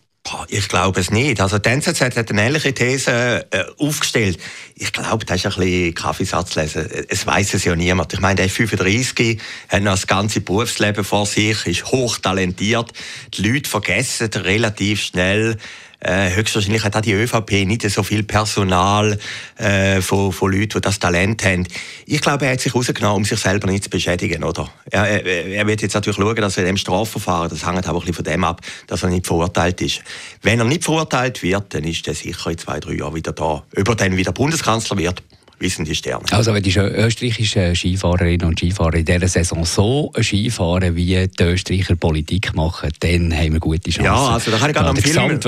Ich 0.48 0.68
glaube 0.68 1.00
es 1.00 1.10
nicht. 1.10 1.40
Also 1.40 1.58
die 1.58 1.68
NZZ 1.68 2.00
hat 2.00 2.30
eine 2.30 2.42
ähnliche 2.42 2.72
These 2.72 3.46
äh, 3.50 3.64
aufgestellt. 3.78 4.38
Ich 4.76 4.92
glaube, 4.92 5.24
das 5.24 5.44
ist 5.44 5.46
ein 5.46 5.64
bisschen 5.64 5.94
Kaffeesatz 5.94 6.54
lesen. 6.54 6.88
Es 7.08 7.26
weiß 7.26 7.54
es 7.54 7.64
ja 7.64 7.74
niemand. 7.74 8.12
Ich 8.12 8.20
meine, 8.20 8.36
der 8.36 8.46
ist 8.46 8.56
35, 8.56 9.40
hat 9.68 9.82
noch 9.82 9.92
das 9.92 10.06
ganze 10.06 10.40
Berufsleben 10.40 11.04
vor 11.04 11.26
sich, 11.26 11.66
ist 11.66 11.86
hochtalentiert. 11.86 12.92
Die 13.34 13.42
Leute 13.42 13.68
vergessen 13.68 14.30
relativ 14.34 15.02
schnell, 15.02 15.56
äh, 16.04 16.34
höchstwahrscheinlich 16.34 16.82
hat 16.82 16.96
auch 16.96 17.00
die 17.00 17.12
ÖVP 17.12 17.64
nicht 17.64 17.88
so 17.88 18.02
viel 18.02 18.22
Personal 18.22 19.18
äh, 19.56 20.00
von, 20.00 20.32
von 20.32 20.52
Leuten, 20.52 20.70
die 20.74 20.80
das 20.80 20.98
Talent 20.98 21.44
haben. 21.44 21.66
Ich 22.06 22.20
glaube, 22.20 22.46
er 22.46 22.52
hat 22.52 22.60
sich 22.60 22.74
rausgenommen, 22.74 23.18
um 23.18 23.24
sich 23.24 23.38
selber 23.38 23.68
nicht 23.68 23.84
zu 23.84 23.90
beschädigen. 23.90 24.42
Oder? 24.42 24.68
Er, 24.90 25.24
er, 25.24 25.46
er 25.46 25.66
wird 25.66 25.82
jetzt 25.82 25.94
natürlich 25.94 26.16
schauen, 26.16 26.36
dass 26.36 26.56
er 26.56 26.64
in 26.64 26.68
dem 26.68 26.76
Strafverfahren, 26.76 27.50
das 27.50 27.66
hängt 27.66 27.86
aber 27.86 27.98
ein 27.98 28.00
bisschen 28.00 28.14
von 28.14 28.24
dem 28.24 28.44
ab, 28.44 28.60
dass 28.86 29.02
er 29.02 29.10
nicht 29.10 29.26
verurteilt 29.26 29.80
ist. 29.80 30.02
Wenn 30.42 30.58
er 30.58 30.64
nicht 30.64 30.84
verurteilt 30.84 31.42
wird, 31.42 31.74
dann 31.74 31.84
ist 31.84 32.06
er 32.08 32.14
sicher 32.14 32.50
in 32.50 32.58
zwei, 32.58 32.80
drei 32.80 32.94
Jahren 32.94 33.14
wieder 33.14 33.32
da. 33.32 33.62
Ob 33.76 33.88
er 33.88 33.94
dann 33.94 34.16
wieder 34.16 34.32
Bundeskanzler 34.32 34.98
wird, 34.98 35.22
wissen 35.62 35.84
die 35.84 35.94
Sterne. 35.94 36.24
Also 36.30 36.52
wenn 36.52 36.62
die 36.62 36.76
österreichischen 36.76 37.74
Skifahrerinnen 37.74 38.46
und 38.46 38.58
Skifahrer 38.58 38.94
in 38.94 39.04
dieser 39.04 39.28
Saison 39.28 39.64
so 39.64 40.12
Skifahren, 40.20 40.94
wie 40.96 41.26
die 41.26 41.42
Österreicher 41.42 41.96
Politik 41.96 42.54
machen, 42.54 42.90
dann 43.00 43.32
haben 43.32 43.52
wir 43.52 43.60
gute 43.60 43.90
Chancen. 43.90 44.04
Ja, 44.04 44.28
also 44.28 44.50
da 44.50 44.58
kann 44.58 44.70
ich 44.70 44.74
gerne 44.74 44.88
einen 44.90 44.98
Film, 44.98 45.40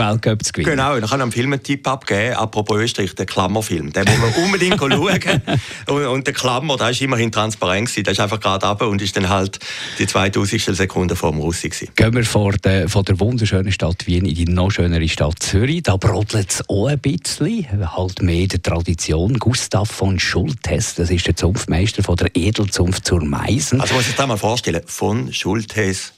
zu 0.42 0.52
gewinnen. 0.52 0.70
Genau, 0.70 1.00
da 1.00 1.06
kann 1.06 1.18
ich 1.18 1.22
einen 1.22 1.32
Film 1.32 1.52
einen 1.52 1.62
Tipp 1.62 1.86
abgeben, 1.86 2.34
apropos 2.34 2.78
Österreich, 2.78 3.14
der 3.14 3.26
Klammerfilm. 3.26 3.92
Den 3.92 4.04
muss 4.04 4.18
man 4.18 4.44
unbedingt 4.44 4.78
schauen. 4.78 5.42
Und, 5.88 6.06
und, 6.06 6.26
der 6.26 6.34
Klammer, 6.34 6.76
der 6.76 6.90
ist 6.90 7.02
immerhin 7.02 7.32
transparent 7.32 7.88
gewesen. 7.88 8.04
Der 8.04 8.12
ist 8.12 8.20
einfach 8.20 8.40
gerade 8.40 8.66
ab 8.66 8.82
und 8.82 9.02
ist 9.02 9.16
dann 9.16 9.28
halt 9.28 9.58
die 9.98 10.06
2000 10.06 10.76
Sekunde 10.76 11.16
vor 11.16 11.32
dem 11.32 11.40
Russi 11.40 11.68
gewesen. 11.68 11.88
Gehen 11.96 12.14
wir 12.14 12.24
von 12.24 12.56
der, 12.62 12.88
von 12.88 13.04
der 13.04 13.18
wunderschönen 13.20 13.72
Stadt 13.72 14.06
Wien 14.06 14.24
in 14.24 14.34
die 14.34 14.44
noch 14.44 14.70
schönere 14.70 15.08
Stadt 15.08 15.40
Zürich. 15.40 15.82
Da 15.82 15.96
brodelt 15.96 16.50
es 16.50 16.68
auch 16.68 16.86
ein 16.86 16.98
bisschen. 16.98 17.66
Halt 17.96 18.22
mehr 18.22 18.46
der 18.46 18.62
Tradition. 18.62 19.34
Gustav 19.38 19.90
von 20.04 20.18
Schultes, 20.18 20.96
das 20.96 21.08
ist 21.08 21.26
der 21.26 21.34
Zunftmeister 21.34 22.02
von 22.02 22.16
der 22.16 22.28
Edelzunft 22.34 23.06
zur 23.06 23.24
Meisen. 23.24 23.80
Also 23.80 23.94
muss 23.94 24.06
ich 24.06 24.14
dir 24.14 24.26
mal 24.26 24.36
vorstellen, 24.36 24.82
von 24.84 25.32
Schultes 25.32 26.12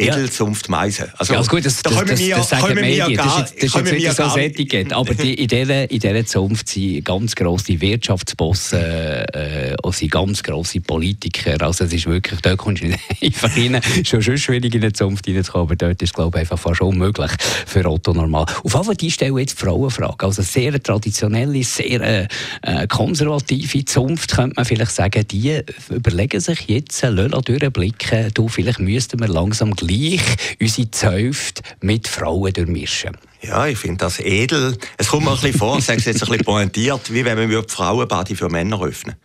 Edelzunft 0.00 0.68
Meisen. 0.68 1.06
Also, 1.16 1.32
ja, 1.32 1.38
also 1.38 1.50
gut, 1.50 1.66
das, 1.66 1.82
das, 1.82 1.94
das, 1.94 2.04
das, 2.06 2.28
das 2.28 2.48
sagen 2.48 2.74
Medien, 2.74 3.14
das 3.16 3.52
ist, 3.52 3.74
das 3.74 3.82
ist 3.82 3.92
jetzt 3.92 4.16
so 4.16 4.22
ein 4.24 4.38
Etikett. 4.38 4.92
Aber 4.92 5.14
die, 5.14 5.34
in, 5.34 5.48
dieser, 5.48 5.90
in 5.90 5.98
dieser 5.98 6.26
Zunft 6.26 6.68
sind 6.68 7.04
ganz 7.04 7.34
grosse 7.34 7.80
Wirtschaftsbossen 7.80 8.78
äh, 8.78 9.74
und 9.82 9.94
sind 9.94 10.10
ganz 10.10 10.42
grosse 10.42 10.80
Politiker. 10.80 11.60
Also 11.62 11.84
es 11.84 11.92
ist 11.92 12.06
wirklich, 12.06 12.40
dort 12.40 12.58
kommst 12.58 12.82
du 12.82 12.88
nicht 12.88 13.00
einfach 13.22 13.56
rein. 13.56 13.80
Schon 14.04 14.22
schon 14.22 14.38
schwierig 14.38 14.74
in 14.74 14.82
eine 14.82 14.92
Zunft 14.92 15.28
reinzukommen, 15.28 15.68
aber 15.68 15.76
dort 15.76 16.02
ist 16.02 16.10
es 16.10 16.14
glaube 16.14 16.38
ich 16.38 16.40
einfach 16.40 16.58
fast 16.58 16.80
unmöglich 16.80 17.30
für 17.66 17.84
Otto 17.88 18.12
normal. 18.12 18.46
Auf 18.64 18.72
jeden 18.72 18.84
Fall, 18.84 18.96
die 18.96 19.10
stellen 19.10 19.36
jetzt 19.38 19.60
die 19.60 19.64
Frauenfrage. 19.64 20.26
Also 20.26 20.42
sehr 20.42 20.80
traditionelle, 20.82 21.62
sehr 21.62 22.28
äh, 22.62 22.86
konservative 22.88 23.84
Zunft, 23.84 24.34
könnte 24.34 24.54
man 24.56 24.64
vielleicht 24.64 24.92
sagen, 24.92 25.26
die 25.28 25.60
überlegen 25.90 26.40
sich 26.40 26.68
jetzt, 26.68 27.02
lassen 27.02 27.30
durchblicken, 27.30 28.30
du, 28.34 28.48
vielleicht 28.48 28.80
müssten 28.80 29.20
wir 29.20 29.28
langsam 29.28 29.74
gleich 29.74 29.89
unsere 30.60 30.90
Zäuft 30.90 31.62
mit 31.80 32.08
Frauen 32.08 32.52
durchmischen. 32.52 33.16
Ja, 33.42 33.66
ich 33.66 33.78
finde 33.78 33.98
das 33.98 34.20
edel. 34.20 34.76
Es 34.98 35.08
kommt 35.08 35.24
mir 35.24 35.30
ein 35.30 35.40
bisschen 35.40 35.58
vor, 35.58 35.78
ich 35.78 35.84
sage 35.84 35.98
es 35.98 36.04
jetzt 36.04 36.22
ein 36.22 36.28
bisschen 36.28 36.44
pointiert, 36.44 37.12
wie 37.12 37.24
wenn 37.24 37.48
die 37.48 37.62
Frauenbade 37.66 38.36
für 38.36 38.48
Männer 38.48 38.82
öffnen 38.82 39.16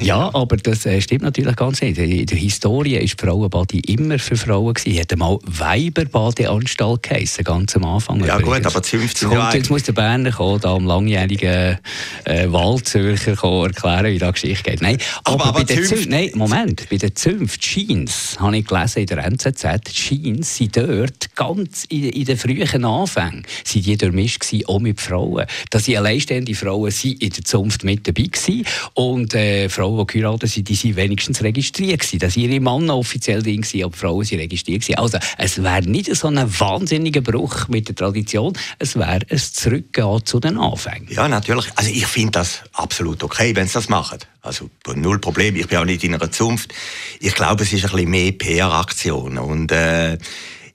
ja, 0.00 0.30
aber 0.34 0.56
das 0.56 0.86
äh, 0.86 1.00
stimmt 1.00 1.22
natürlich 1.22 1.56
ganz 1.56 1.80
nicht. 1.80 1.98
In 1.98 2.26
der 2.26 2.36
Historie 2.36 2.94
war 2.94 3.00
die 3.00 3.08
Frauenbade 3.08 3.80
immer 3.86 4.18
für 4.18 4.36
Frauen. 4.36 4.74
Gewesen. 4.74 4.96
Hätte 4.96 5.16
mal 5.16 5.38
Weiberbadeanstalt 5.44 7.02
geheißen, 7.02 7.44
ganz 7.44 7.76
am 7.76 7.84
Anfang. 7.84 8.24
Ja 8.24 8.38
gut, 8.38 8.64
aber 8.64 8.82
15 8.82 9.30
Jahre... 9.30 9.56
Jetzt 9.56 9.70
muss 9.70 9.82
der 9.82 9.92
Berner 9.92 10.30
kommen, 10.30 10.60
da 10.60 10.74
am 10.74 10.86
langjährigen 10.86 11.78
äh, 12.24 12.52
Wahlzürcher 12.52 13.32
erklären, 13.32 14.06
wie 14.06 14.18
die 14.18 14.32
Geschichte 14.32 14.70
geht. 14.70 14.82
Nein, 14.82 14.98
aber, 15.24 15.46
aber, 15.46 15.60
aber 15.60 15.64
bei 15.64 15.74
Zünft... 15.74 16.08
Nein, 16.08 16.30
Moment, 16.34 16.88
bei 16.90 16.96
den 16.96 17.14
Zünft 17.14 17.60
Jeans, 17.60 18.36
habe 18.38 18.56
ich 18.56 18.66
gelesen 18.66 19.00
in 19.00 19.06
der 19.06 19.24
NZZ, 19.24 19.92
Jeans 19.92 20.56
sind 20.56 20.76
dort 20.76 21.34
ganz 21.34 21.84
in, 21.88 22.10
in 22.10 22.24
den 22.24 22.36
frühen 22.36 22.84
Anfängen 22.84 23.44
sind 23.64 23.86
die 23.86 23.96
durchmischt 23.96 24.40
gewesen, 24.40 24.66
auch 24.66 24.80
mit 24.80 25.00
Frauen. 25.00 25.46
Dass 25.70 25.84
sie 25.84 25.96
alleinstehende 25.96 26.54
Frauen 26.54 26.90
sind 26.90 27.22
in 27.22 27.30
der 27.30 27.44
Zunft 27.44 27.84
mit 27.84 28.06
dabei 28.06 28.24
gewesen 28.24 28.64
und 28.94 29.34
äh, 29.34 29.51
äh, 29.52 29.68
Frauen, 29.68 30.06
die 30.06 30.12
geheiratet 30.12 30.50
sind, 30.50 30.68
die 30.68 30.74
sind 30.74 30.96
wenigstens 30.96 31.42
registriert. 31.42 32.22
Dass 32.22 32.36
ihre 32.36 32.60
Männer 32.60 32.96
offiziell 32.96 33.42
drin 33.42 33.62
waren, 33.62 33.84
aber 33.84 33.96
Frauen 33.96 34.24
sind 34.24 34.40
registriert 34.40 34.82
gewesen. 34.82 34.98
Also, 34.98 35.18
es 35.38 35.62
wäre 35.62 35.82
nicht 35.82 36.14
so 36.14 36.28
ein 36.28 36.60
wahnsinniger 36.60 37.20
Bruch 37.20 37.68
mit 37.68 37.88
der 37.88 37.94
Tradition, 37.94 38.52
es 38.78 38.96
wäre 38.96 39.20
ein 39.28 39.38
Zurückgehen 39.38 40.24
zu 40.24 40.40
den 40.40 40.58
Anfängen. 40.58 41.08
Ja, 41.10 41.28
natürlich. 41.28 41.66
Also, 41.76 41.90
ich 41.90 42.06
finde 42.06 42.32
das 42.32 42.62
absolut 42.72 43.22
okay, 43.22 43.54
wenn 43.54 43.66
sie 43.66 43.74
das 43.74 43.88
machen. 43.88 44.18
Also, 44.40 44.70
null 44.94 45.18
Problem. 45.18 45.56
Ich 45.56 45.68
bin 45.68 45.78
auch 45.78 45.84
nicht 45.84 46.04
in 46.04 46.14
einer 46.14 46.30
Zunft. 46.30 46.72
Ich 47.20 47.34
glaube, 47.34 47.62
es 47.62 47.72
ist 47.72 47.84
ein 47.84 47.90
bisschen 47.92 48.10
mehr 48.10 48.32
PR-Aktion. 48.32 49.38
Und, 49.38 49.70
äh, 49.72 50.18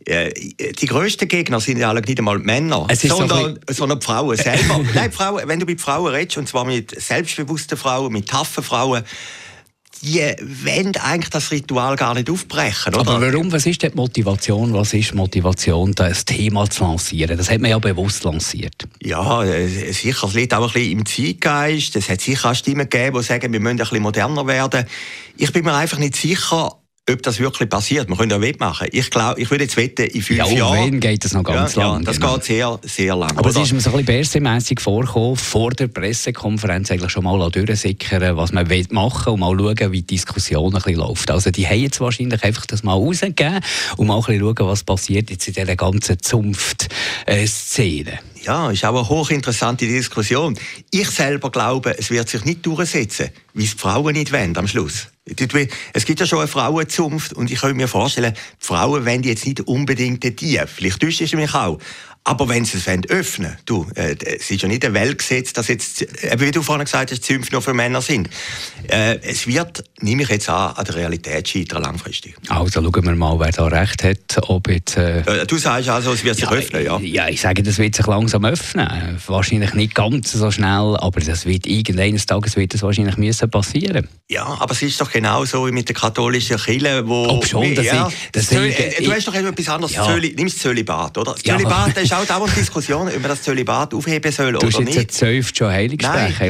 die 0.08 0.86
grössten 0.86 1.28
Gegner 1.28 1.60
sind 1.60 1.80
ja 1.80 1.90
alle 1.90 2.02
nicht 2.02 2.18
einmal 2.18 2.40
Männer, 2.40 2.88
sondern, 2.94 3.60
so 3.68 3.74
sondern 3.74 4.00
die 4.00 4.06
Frauen 4.06 4.38
selber. 4.38 4.80
Nein, 4.96 5.12
Frauen, 5.12 5.44
wenn 5.48 5.60
du 5.60 5.66
mit 5.66 5.82
Frauen 5.82 6.14
redest, 6.14 6.38
und 6.38 6.48
zwar 6.48 6.64
mit 6.66 7.00
selbstbewussten 7.00 7.78
Frauen, 7.78 8.14
mit 8.14 8.30
taffen 8.30 8.64
Frauen, 8.64 9.04
die 10.02 10.20
wollen 10.20 10.96
eigentlich 10.98 11.30
das 11.30 11.52
Ritual 11.52 11.96
gar 11.96 12.14
nicht 12.14 12.30
aufbrechen. 12.30 12.94
Oder? 12.94 13.12
Aber 13.12 13.22
warum? 13.22 13.52
Was 13.52 13.66
ist 13.66 13.82
die 13.82 13.90
Motivation? 13.94 14.74
Was 14.74 14.94
ist 14.94 15.14
Motivation, 15.14 15.94
das 15.94 16.24
Thema 16.24 16.70
zu 16.70 16.84
lancieren? 16.84 17.38
Das 17.38 17.50
hat 17.50 17.60
man 17.60 17.72
ja 17.72 17.80
bewusst 17.80 18.24
lanciert. 18.24 18.88
Ja, 19.02 19.44
äh, 19.44 19.68
sicher. 19.68 20.28
Es 20.28 20.34
liegt 20.34 20.54
auch 20.54 20.68
ein 20.68 20.74
bisschen 20.74 20.92
im 21.00 21.06
Zeitgeist. 21.06 21.96
Es 21.96 22.10
hat 22.10 22.22
sicher 22.22 22.52
auch 22.52 22.56
Stimmen 22.56 22.88
gegeben, 22.90 23.18
die 23.18 23.24
sagen, 23.24 23.52
wir 23.52 23.60
müssen 23.60 23.74
ein 23.74 23.78
bisschen 23.78 24.04
moderner 24.04 24.46
werden. 24.46 24.86
Ich 25.36 25.52
bin 25.52 25.66
mir 25.66 25.74
einfach 25.74 25.98
nicht 25.98 26.16
sicher, 26.16 26.78
ob 27.10 27.24
das 27.24 27.40
wirklich 27.40 27.70
passiert. 27.70 28.10
Man 28.10 28.18
könnte 28.18 28.36
ja 28.36 28.42
wettmachen. 28.42 28.88
Ich 28.92 29.10
glaube, 29.10 29.40
ich 29.40 29.50
würde 29.50 29.64
jetzt 29.64 29.78
wetten, 29.78 30.08
in 30.08 30.22
fünf 30.22 30.40
ja, 30.40 30.48
Jahren... 30.48 30.94
Ja, 30.94 31.00
geht 31.00 31.24
das 31.24 31.34
noch 31.34 31.44
ganz 31.44 31.76
ja, 31.76 31.84
lang. 31.84 32.00
Ja, 32.00 32.06
das 32.06 32.20
genau. 32.20 32.36
geht 32.36 32.44
sehr, 32.44 32.80
sehr 32.84 33.16
lang. 33.16 33.32
Aber 33.32 33.50
oder? 33.50 33.62
es 33.62 33.68
ist 33.68 33.74
mir 33.74 33.80
so 33.80 33.92
ein 33.92 33.96
bisschen 33.98 34.06
bärsemässig 34.06 34.82
vorgekommen, 34.82 35.38
vor 35.38 35.72
der 35.72 35.88
Pressekonferenz 35.88 36.92
eigentlich 36.92 37.12
schon 37.12 37.24
mal 37.24 37.50
durchsickern, 37.50 38.36
was 38.36 38.52
man 38.52 38.70
will 38.70 38.86
machen 38.92 39.34
und 39.34 39.40
mal 39.40 39.58
schauen, 39.58 39.92
wie 39.92 40.02
die 40.02 40.16
Diskussion 40.16 40.76
ein 40.76 40.82
bisschen 40.82 41.00
läuft. 41.00 41.32
Also 41.32 41.50
die 41.50 41.66
haben 41.66 41.80
jetzt 41.80 42.00
wahrscheinlich 42.02 42.44
einfach 42.44 42.66
das 42.66 42.84
mal 42.84 42.94
rausgegeben 42.94 43.62
und 43.98 44.08
mal 44.08 44.16
ein 44.16 44.24
bisschen 44.24 44.42
schauen, 44.42 44.68
was 44.68 44.84
passiert 44.84 45.30
jetzt 45.30 45.48
in 45.48 45.54
dieser 45.54 45.76
ganzen 45.76 46.22
Zunft-Szene. 46.22 48.20
Ja, 48.44 48.72
ist 48.72 48.86
auch 48.86 48.96
eine 48.98 49.10
hochinteressante 49.10 49.86
Diskussion. 49.86 50.58
Ich 50.92 51.10
selber 51.10 51.50
glaube, 51.52 51.98
es 51.98 52.10
wird 52.10 52.30
sich 52.30 52.46
nicht 52.46 52.66
durchsetzen, 52.66 53.30
wie 53.54 53.66
es 53.66 53.72
die 53.72 53.78
Frauen 53.78 54.14
nicht 54.14 54.32
wollen 54.32 54.56
am 54.58 54.68
Schluss. 54.68 55.08
Es 55.26 56.06
gibt 56.06 56.20
ja 56.20 56.26
schon 56.26 56.40
eine 56.40 56.48
Frauenzunft 56.48 57.34
und 57.34 57.52
ich 57.52 57.60
könnte 57.60 57.76
mir 57.76 57.88
vorstellen, 57.88 58.34
die 58.34 58.66
Frauen 58.66 59.06
wollen 59.06 59.24
jetzt 59.24 59.46
nicht 59.46 59.62
unbedingt 59.62 60.24
die. 60.24 60.62
Vielleicht 60.66 61.02
täuscht 61.02 61.22
es 61.22 61.34
mich 61.34 61.54
auch. 61.54 61.80
Aber 62.28 62.50
wenn 62.50 62.66
sie 62.66 62.78
es 62.78 62.88
öffnen 63.10 63.52
wollen, 63.52 63.58
du, 63.66 63.88
äh, 63.96 64.18
es 64.38 64.52
ist 64.52 64.62
ja 64.62 64.68
nicht 64.68 64.84
ein 64.84 64.94
Weltgesetz, 64.94 65.54
dass 65.54 65.70
jetzt, 65.70 66.02
äh, 66.02 66.38
wie 66.38 66.52
du 66.52 66.62
vorhin 66.62 66.84
gesagt 66.84 67.10
hast, 67.10 67.24
Zünfte 67.24 67.54
nur 67.54 67.62
für 67.62 67.74
Männer 67.74 68.02
sind. 68.02 68.30
Äh, 68.90 69.20
es 69.22 69.48
wird, 69.48 69.86
nehme 70.02 70.24
ich 70.24 70.30
jetzt 70.30 70.50
an, 70.50 70.74
an 70.76 70.84
der 70.84 70.96
Realität 70.96 71.48
scheitern 71.48 71.84
langfristig. 71.84 72.36
Also 72.50 72.82
schauen 72.82 73.06
wir 73.06 73.16
mal, 73.16 73.40
wer 73.40 73.54
da 73.54 73.68
recht 73.68 74.04
hat. 74.04 74.50
Ob 74.50 74.70
jetzt, 74.70 74.98
äh, 74.98 75.46
du 75.46 75.58
sagst 75.58 75.88
also, 75.88 76.12
es 76.12 76.26
wird 76.26 76.36
sich 76.36 76.50
ja, 76.50 76.52
öffnen, 76.52 76.84
ja? 76.84 77.00
Ja, 77.00 77.30
ich 77.30 77.40
sage, 77.40 77.64
das 77.64 77.78
wird 77.78 77.96
sich 77.96 78.06
langsam 78.06 78.44
öffnen. 78.44 79.18
Wahrscheinlich 79.26 79.74
nicht 79.74 79.96
ganz 79.96 80.34
so 80.34 80.52
schnell, 80.52 80.98
aber 80.98 81.22
das 81.22 81.46
wird 81.46 81.66
irgendeines 81.66 82.26
Tages 82.26 82.58
wird 82.58 82.74
das 82.74 82.82
wahrscheinlich 82.82 83.16
müssen 83.16 83.50
passieren. 83.50 84.06
Ja, 84.28 84.46
aber 84.60 84.74
es 84.74 84.82
ist 84.82 85.00
doch 85.00 85.10
genau 85.10 85.46
so 85.46 85.66
wie 85.66 85.72
mit 85.72 85.88
der 85.88 85.96
katholischen 85.96 86.58
Kirche, 86.58 87.08
wo... 87.08 87.26
Ob 87.30 87.48
schon, 87.48 87.74
dass 87.74 87.86
ja, 87.86 88.10
ich, 88.10 88.32
das 88.34 88.48
Zöli, 88.48 88.74
ich, 88.74 89.06
du 89.06 89.14
hast 89.14 89.26
doch 89.26 89.34
etwas 89.34 89.70
anderes, 89.70 89.96
ja. 89.96 90.06
Zöli, 90.06 90.34
nimm 90.36 90.48
das 90.48 90.58
Zölibat, 90.58 91.18
oder? 91.18 91.32
Das 91.32 91.44
ja. 91.46 91.56
Zölibat 91.56 91.96
ist 92.24 92.32
auch 92.32 92.36
dauernd 92.36 92.56
Diskussion, 92.56 93.08
ob 93.08 93.14
man 93.14 93.24
das 93.24 93.42
Zölibat 93.42 93.94
aufheben 93.94 94.32
soll 94.32 94.56
oder 94.56 94.66
nicht. 94.66 94.80
Du 94.80 94.86
hast 94.86 94.96
jetzt 94.96 95.18
Zölift 95.18 95.58
schon 95.58 95.72
heilig 95.72 96.02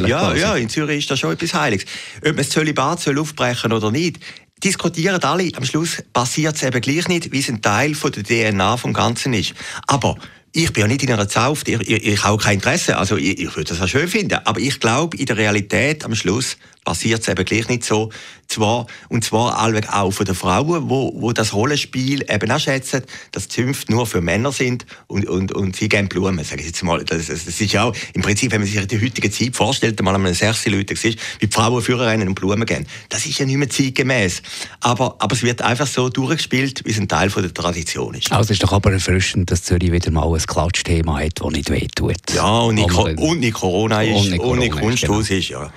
ja, 0.08 0.34
ja, 0.36 0.56
in 0.56 0.70
Zürich 0.70 1.00
ist 1.00 1.12
das 1.12 1.20
schon 1.20 1.34
etwas 1.34 1.54
Heiliges. 1.54 1.86
Ob 2.18 2.26
man 2.26 2.38
das 2.38 2.50
Zölibat 2.50 3.00
soll 3.00 3.20
aufbrechen 3.20 3.74
oder 3.74 3.92
nicht, 3.92 4.20
diskutieren 4.64 5.22
alle. 5.24 5.52
Am 5.56 5.66
Schluss 5.66 6.04
passiert 6.14 6.56
es 6.56 6.64
eben 6.64 6.82
gleich 6.82 7.08
nicht, 7.08 7.32
wie 7.32 7.40
es 7.40 7.50
ein 7.50 7.62
Teil 7.62 7.96
von 7.96 8.12
der 8.12 8.24
DNA 8.24 8.78
vom 8.78 8.94
Ganzen 8.94 9.34
ist. 9.34 9.54
Aber 9.88 10.16
ich 10.54 10.74
bin 10.74 10.82
ja 10.82 10.88
nicht 10.88 11.04
in 11.04 11.12
einer 11.12 11.28
Zauft, 11.28 11.68
ich, 11.68 11.80
ich, 11.82 12.08
ich 12.08 12.24
habe 12.24 12.38
kein 12.38 12.56
Interesse, 12.56 12.98
also 12.98 13.18
ich, 13.18 13.40
ich 13.40 13.56
würde 13.56 13.70
das 13.70 13.82
auch 13.82 13.88
schön 13.88 14.08
finden, 14.08 14.40
aber 14.46 14.60
ich 14.60 14.80
glaube, 14.80 15.18
in 15.18 15.26
der 15.26 15.38
Realität 15.38 16.04
am 16.04 16.16
Schluss 16.16 16.58
passiert 16.88 17.20
es 17.20 17.28
eben 17.28 17.44
gleich 17.44 17.68
nicht 17.68 17.84
so. 17.84 18.12
Zwar, 18.48 18.88
und 19.10 19.26
zwar 19.26 19.62
auch 19.62 20.12
von 20.12 20.26
den 20.26 20.36
Frauen, 20.36 20.90
wo, 20.90 21.12
wo 21.18 21.34
das 21.34 21.54
Rollenspiel 21.54 22.24
eben 22.32 22.50
auch 22.50 22.62
schätzen, 22.62 23.02
dass 23.34 23.50
Zünfte 23.50 23.92
nur 23.92 24.08
für 24.08 24.22
Männer 24.22 24.54
sind 24.54 24.86
und, 25.08 25.28
und, 25.28 25.52
und 25.52 25.76
sie 25.76 25.90
geben 25.90 26.08
Blumen, 26.08 26.46
sage 26.46 26.62
ich 26.62 26.68
jetzt 26.68 26.82
mal. 26.82 27.04
Das, 27.04 27.28
das, 27.28 27.46
ist 27.46 27.74
ja 27.74 27.84
auch, 27.84 27.96
im 28.14 28.22
Prinzip, 28.22 28.54
wenn 28.54 28.62
man 28.62 28.70
sich 28.70 28.82
in 28.82 28.88
der 28.88 29.02
heutigen 29.02 29.30
Zeit 29.30 29.54
vorstellt, 29.54 30.02
mal 30.02 30.16
einmal 30.16 30.34
sechs 30.34 30.66
Leute 30.66 30.96
war, 30.96 31.12
wie 31.40 31.48
die 31.48 31.54
Frauen 31.54 31.82
Führerinnen 31.82 32.30
und 32.30 32.36
Blumen 32.36 32.66
geben, 32.66 32.88
das 33.10 33.26
ist 33.26 33.38
ja 33.38 33.46
nicht 33.46 33.58
mehr 33.58 33.70
zeitgemäß. 33.70 34.42
Aber, 34.80 35.18
aber 35.20 35.36
es 35.36 35.44
wird 35.44 35.62
einfach 35.62 35.88
so 35.88 36.08
durchgespielt, 36.08 36.84
wie 36.86 36.92
es 36.92 37.00
ein 37.00 37.10
Teil 37.10 37.30
von 37.30 37.44
der 37.44 37.54
Tradition 37.54 38.14
ist. 38.14 38.32
Also 38.32 38.44
es 38.44 38.52
ist 38.52 38.64
doch 38.64 38.72
aber 38.72 38.94
erfrischend, 38.94 39.52
dass 39.52 39.64
Zürich 39.64 39.92
wieder 39.92 40.10
mal 40.12 40.34
ein 40.34 40.42
Klatschthema 40.42 41.20
hat, 41.20 41.34
das 41.36 41.52
nicht 41.52 41.70
wehtut. 41.70 42.16
Ja, 42.34 42.60
und 42.60 42.76
nicht, 42.76 42.94
und 42.94 43.42
nicht 43.42 43.56
Corona 43.56 44.04
ist, 44.04 44.16
und 44.16 44.30
nicht, 44.30 44.38
Corona 44.38 44.54
und 44.54 44.60
nicht 44.60 44.80
Kunsthaus 44.80 45.28
genau. 45.28 45.40
ist, 45.40 45.50
ja. 45.50 45.74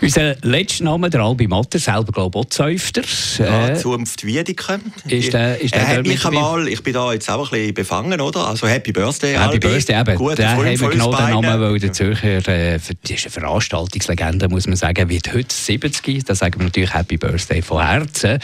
Unser 0.00 0.45
letzter 0.46 0.84
Name, 0.84 1.10
der 1.10 1.20
Albi 1.20 1.46
Matter, 1.46 1.78
selber 1.78 2.12
glaube 2.12 2.40
ich 2.40 2.48
Zäufter. 2.50 3.02
Ja, 3.38 3.68
äh, 3.68 3.74
Zunft 3.76 4.24
Wiedeke. 4.24 4.80
Ist 5.08 5.32
der, 5.32 5.60
ist 5.60 5.74
der 5.74 5.82
er 5.82 5.96
hat 5.98 6.06
mich 6.06 6.24
einmal, 6.24 6.68
ich 6.68 6.82
bin 6.82 6.94
da 6.94 7.12
jetzt 7.12 7.28
auch 7.30 7.52
ein 7.52 7.58
bisschen 7.58 7.74
befangen, 7.74 8.20
oder? 8.20 8.46
Also 8.46 8.66
Happy 8.66 8.92
Birthday, 8.92 9.32
Happy 9.32 9.42
Albi. 9.42 9.58
Birthday, 9.58 10.00
eben. 10.00 10.16
Gut, 10.16 10.38
den 10.38 10.48
haben 10.48 10.64
wir 10.64 10.88
genau 10.88 11.14
den 11.14 11.30
Namen, 11.30 11.60
weil 11.60 11.78
der 11.78 11.92
Zürcher, 11.92 12.48
äh, 12.48 12.78
das 12.78 13.10
ist 13.10 13.26
eine 13.26 13.30
Veranstaltungslegende, 13.30 14.48
muss 14.48 14.66
man 14.66 14.76
sagen, 14.76 15.08
wird 15.08 15.32
heute 15.34 15.54
70, 15.54 16.24
da 16.24 16.34
sagen 16.34 16.60
wir 16.60 16.64
natürlich 16.64 16.94
Happy 16.94 17.16
Birthday 17.16 17.60
von 17.60 17.86
Herzen. 17.86 18.38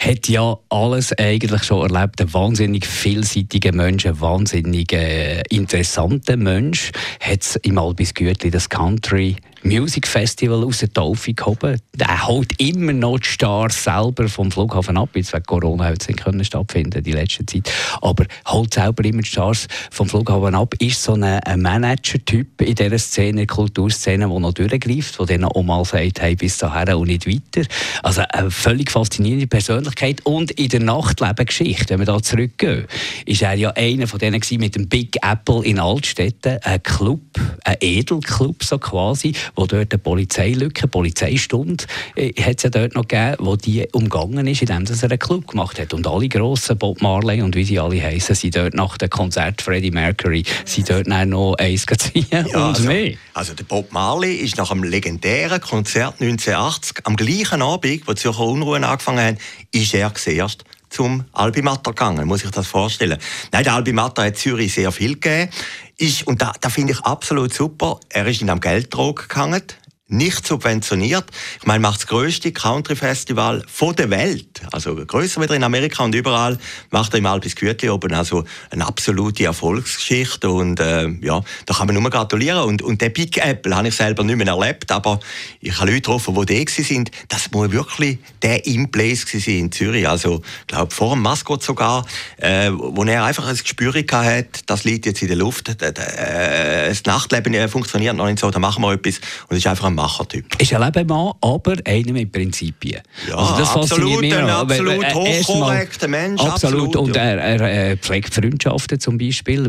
Hat 0.00 0.28
ja 0.28 0.56
alles 0.68 1.12
eigentlich 1.18 1.64
schon 1.64 1.90
erlebt, 1.90 2.20
ein 2.20 2.32
wahnsinnig 2.32 2.86
vielseitiger 2.86 3.72
Mensch, 3.72 4.06
ein 4.06 4.20
wahnsinnig 4.20 4.92
äh, 4.92 5.42
interessanter 5.48 6.36
Mensch. 6.36 6.90
Hat 7.20 7.58
im 7.62 7.78
Albis 7.78 8.14
Gürtli 8.14 8.50
das 8.50 8.68
Country 8.68 9.36
Music 9.62 10.06
Festival 10.06 10.64
aus 10.64 10.78
der 10.78 10.92
Taufe 10.92 11.34
gehoben. 11.34 11.80
Der 11.94 12.26
holt 12.26 12.58
immer 12.60 12.92
noch 12.92 13.18
die 13.18 13.28
Stars 13.28 13.84
selber 13.84 14.28
vom 14.28 14.50
Flughafen 14.50 14.96
ab. 14.96 15.10
Jetzt 15.14 15.32
wegen 15.34 15.44
Corona 15.44 15.84
hat 15.84 16.00
es 16.00 16.08
nicht 16.08 16.24
können 16.24 16.44
stattfinden 16.44 17.02
die 17.02 17.12
letzte 17.12 17.44
Zeit. 17.44 17.70
Aber 18.00 18.24
holt 18.46 18.72
selber 18.72 19.04
immer 19.04 19.22
die 19.22 19.28
Stars 19.28 19.68
vom 19.90 20.08
Flughafen 20.08 20.54
ab. 20.54 20.74
Ist 20.78 21.02
so 21.02 21.12
ein, 21.12 21.24
ein 21.24 21.60
Manager-Typ 21.60 22.62
in 22.62 22.74
dieser 22.74 22.98
Szene, 22.98 23.46
Kulturszene, 23.46 24.28
der 24.28 24.40
noch 24.40 24.52
durchgreift, 24.54 25.18
der 25.18 25.26
dann 25.26 25.44
auch 25.44 25.62
mal 25.62 25.84
sagt, 25.84 26.20
hey, 26.20 26.34
bis 26.36 26.58
dahin 26.58 26.94
und 26.94 27.08
nicht 27.08 27.26
weiter. 27.26 27.68
Also 28.02 28.22
eine 28.30 28.50
völlig 28.50 28.90
faszinierende 28.90 29.46
Persönlichkeit. 29.46 30.24
Und 30.24 30.52
in 30.52 30.68
der 30.68 30.80
Nachtlebengeschichte, 30.80 31.90
wenn 31.90 31.98
wir 32.00 32.06
da 32.06 32.22
zurückgehen, 32.22 32.86
ist 33.26 33.42
er 33.42 33.54
ja 33.54 33.70
einer 33.70 34.06
von 34.06 34.18
denen 34.18 34.40
mit 34.52 34.74
dem 34.74 34.88
Big 34.88 35.16
Apple 35.22 35.64
in 35.64 35.78
Altstädten, 35.78 36.58
ein 36.62 36.82
Club, 36.82 37.20
ein 37.64 37.76
Edelclub 37.80 38.64
so 38.64 38.78
quasi, 38.78 39.34
wo 39.56 39.66
dort 39.66 39.92
eine 39.92 39.98
Polizeilücke, 39.98 40.82
eine 40.82 40.88
Polizeistunde, 40.88 41.84
äh, 42.16 42.32
hat 42.40 42.58
es 42.58 42.62
ja 42.64 42.70
dort 42.70 42.94
noch 42.94 43.06
gegeben, 43.08 43.36
wo 43.40 43.56
die 43.56 43.86
umgangen 43.92 44.46
ist, 44.46 44.62
indem 44.62 44.84
er 44.84 45.02
einen 45.02 45.18
Club 45.18 45.46
gemacht 45.48 45.78
hat. 45.78 45.94
Und 45.94 46.06
alle 46.06 46.28
grossen 46.28 46.78
Bob 46.78 47.00
Marley 47.02 47.42
und 47.42 47.56
wie 47.56 47.64
sie 47.64 47.78
alle 47.78 48.02
heißen, 48.02 48.34
sind 48.34 48.56
dort 48.56 48.74
nach 48.74 48.98
dem 48.98 49.10
Konzert 49.10 49.62
Freddie 49.62 49.90
Mercury, 49.90 50.44
sind 50.64 50.90
dort 50.90 51.06
noch 51.06 51.54
eins 51.58 51.86
ziehen 51.86 52.26
ja, 52.30 52.40
und 52.44 52.54
also, 52.54 52.84
mehr. 52.84 53.14
Also 53.34 53.54
der 53.54 53.64
Bob 53.64 53.92
Marley 53.92 54.36
ist 54.36 54.56
nach 54.56 54.70
einem 54.70 54.84
legendären 54.84 55.60
Konzert 55.60 56.20
1980, 56.20 56.98
am 57.04 57.16
gleichen 57.16 57.62
Abend, 57.62 58.06
wo 58.06 58.12
die 58.12 58.20
Zürcher 58.20 58.40
Unruhen 58.46 58.84
angefangen 58.84 59.20
haben, 59.20 59.38
ist 59.72 59.94
er 59.94 60.14
zuerst 60.14 60.64
zum 60.90 61.24
Albimatter 61.32 61.92
gegangen, 61.92 62.26
muss 62.26 62.44
ich 62.44 62.50
das 62.50 62.66
vorstellen. 62.66 63.18
Nein, 63.52 63.64
der 63.64 63.74
Albimatter 63.74 64.24
hat 64.24 64.36
Zürich 64.36 64.74
sehr 64.74 64.92
viel 64.92 65.14
gegeben. 65.14 65.50
Ist, 65.96 66.26
und 66.26 66.42
da, 66.42 66.52
da 66.60 66.68
finde 66.68 66.92
ich 66.92 67.00
absolut 67.00 67.54
super, 67.54 68.00
er 68.08 68.26
ist 68.26 68.42
in 68.42 68.50
einem 68.50 68.60
Gelddruck 68.60 69.28
gegangen, 69.28 69.62
nicht 70.10 70.46
subventioniert. 70.46 71.24
Ich 71.60 71.66
meine, 71.66 71.80
macht 71.80 72.00
das 72.00 72.06
grösste 72.06 72.52
Country-Festival 72.52 73.64
der 73.98 74.10
Welt, 74.10 74.60
also 74.72 74.94
größer 74.94 75.40
wieder 75.40 75.54
in 75.54 75.64
Amerika 75.64 76.04
und 76.04 76.14
überall, 76.14 76.58
macht 76.90 77.14
er 77.14 77.18
im 77.18 77.26
Albis 77.26 77.56
Gütli 77.56 77.88
oben. 77.88 78.12
Also 78.14 78.44
eine 78.70 78.86
absolute 78.86 79.44
Erfolgsgeschichte 79.44 80.50
und 80.50 80.80
äh, 80.80 81.08
ja, 81.20 81.40
da 81.66 81.74
kann 81.74 81.86
man 81.86 82.00
nur 82.00 82.10
gratulieren. 82.10 82.62
Und, 82.62 82.82
und 82.82 83.00
den 83.00 83.12
Big 83.12 83.38
Apple 83.38 83.74
habe 83.74 83.88
ich 83.88 83.96
selber 83.96 84.24
nicht 84.24 84.36
mehr 84.36 84.46
erlebt, 84.46 84.90
aber 84.92 85.20
ich 85.60 85.76
habe 85.76 85.86
Leute 85.86 86.00
getroffen, 86.00 86.34
die 86.46 86.64
da 86.64 86.70
sind, 86.70 87.10
das 87.28 87.50
muss 87.52 87.70
wirklich 87.72 88.18
der 88.42 88.66
In-Place 88.66 89.24
in 89.46 89.72
Zürich, 89.72 90.08
also 90.08 90.42
ich 90.60 90.66
glaube 90.66 90.94
vor 90.94 91.14
dem 91.14 91.22
Maskott 91.22 91.62
sogar, 91.62 92.06
äh, 92.36 92.70
wo 92.72 93.04
er 93.04 93.24
einfach 93.24 93.46
ein 93.46 93.56
Gespür 93.56 93.92
hatte, 93.92 94.60
das 94.66 94.84
liegt 94.84 95.06
jetzt 95.06 95.22
in 95.22 95.28
der 95.28 95.36
Luft, 95.36 95.68
äh, 95.82 96.88
das 96.88 97.04
Nachtleben 97.04 97.68
funktioniert 97.68 98.16
noch 98.16 98.26
nicht 98.26 98.38
so, 98.38 98.50
da 98.50 98.58
machen 98.58 98.82
wir 98.82 98.92
etwas. 98.92 99.18
Und 99.48 99.56
es 99.56 99.58
ist 99.58 99.66
einfach 99.66 99.86
ein 99.86 99.94
Machertyp. 100.00 100.60
Ist 100.60 100.72
ein 100.72 100.82
Lebemann, 100.82 101.32
aber 101.40 101.76
einer 101.84 102.12
mit 102.12 102.32
Prinzipien. 102.32 103.02
Ja, 103.28 103.36
also 103.36 103.58
das 103.58 103.76
absolut, 103.76 104.24
ein 104.24 104.48
absolut 104.48 105.14
hochkorrekter 105.14 106.08
Mensch. 106.08 106.40
Absolut. 106.40 106.86
absolut. 106.86 106.96
Und 106.96 107.16
er, 107.16 107.38
er, 107.38 107.96
pflegt 107.98 108.34
Freundschaften 108.34 108.98
zum 108.98 109.18
Beispiel. 109.18 109.60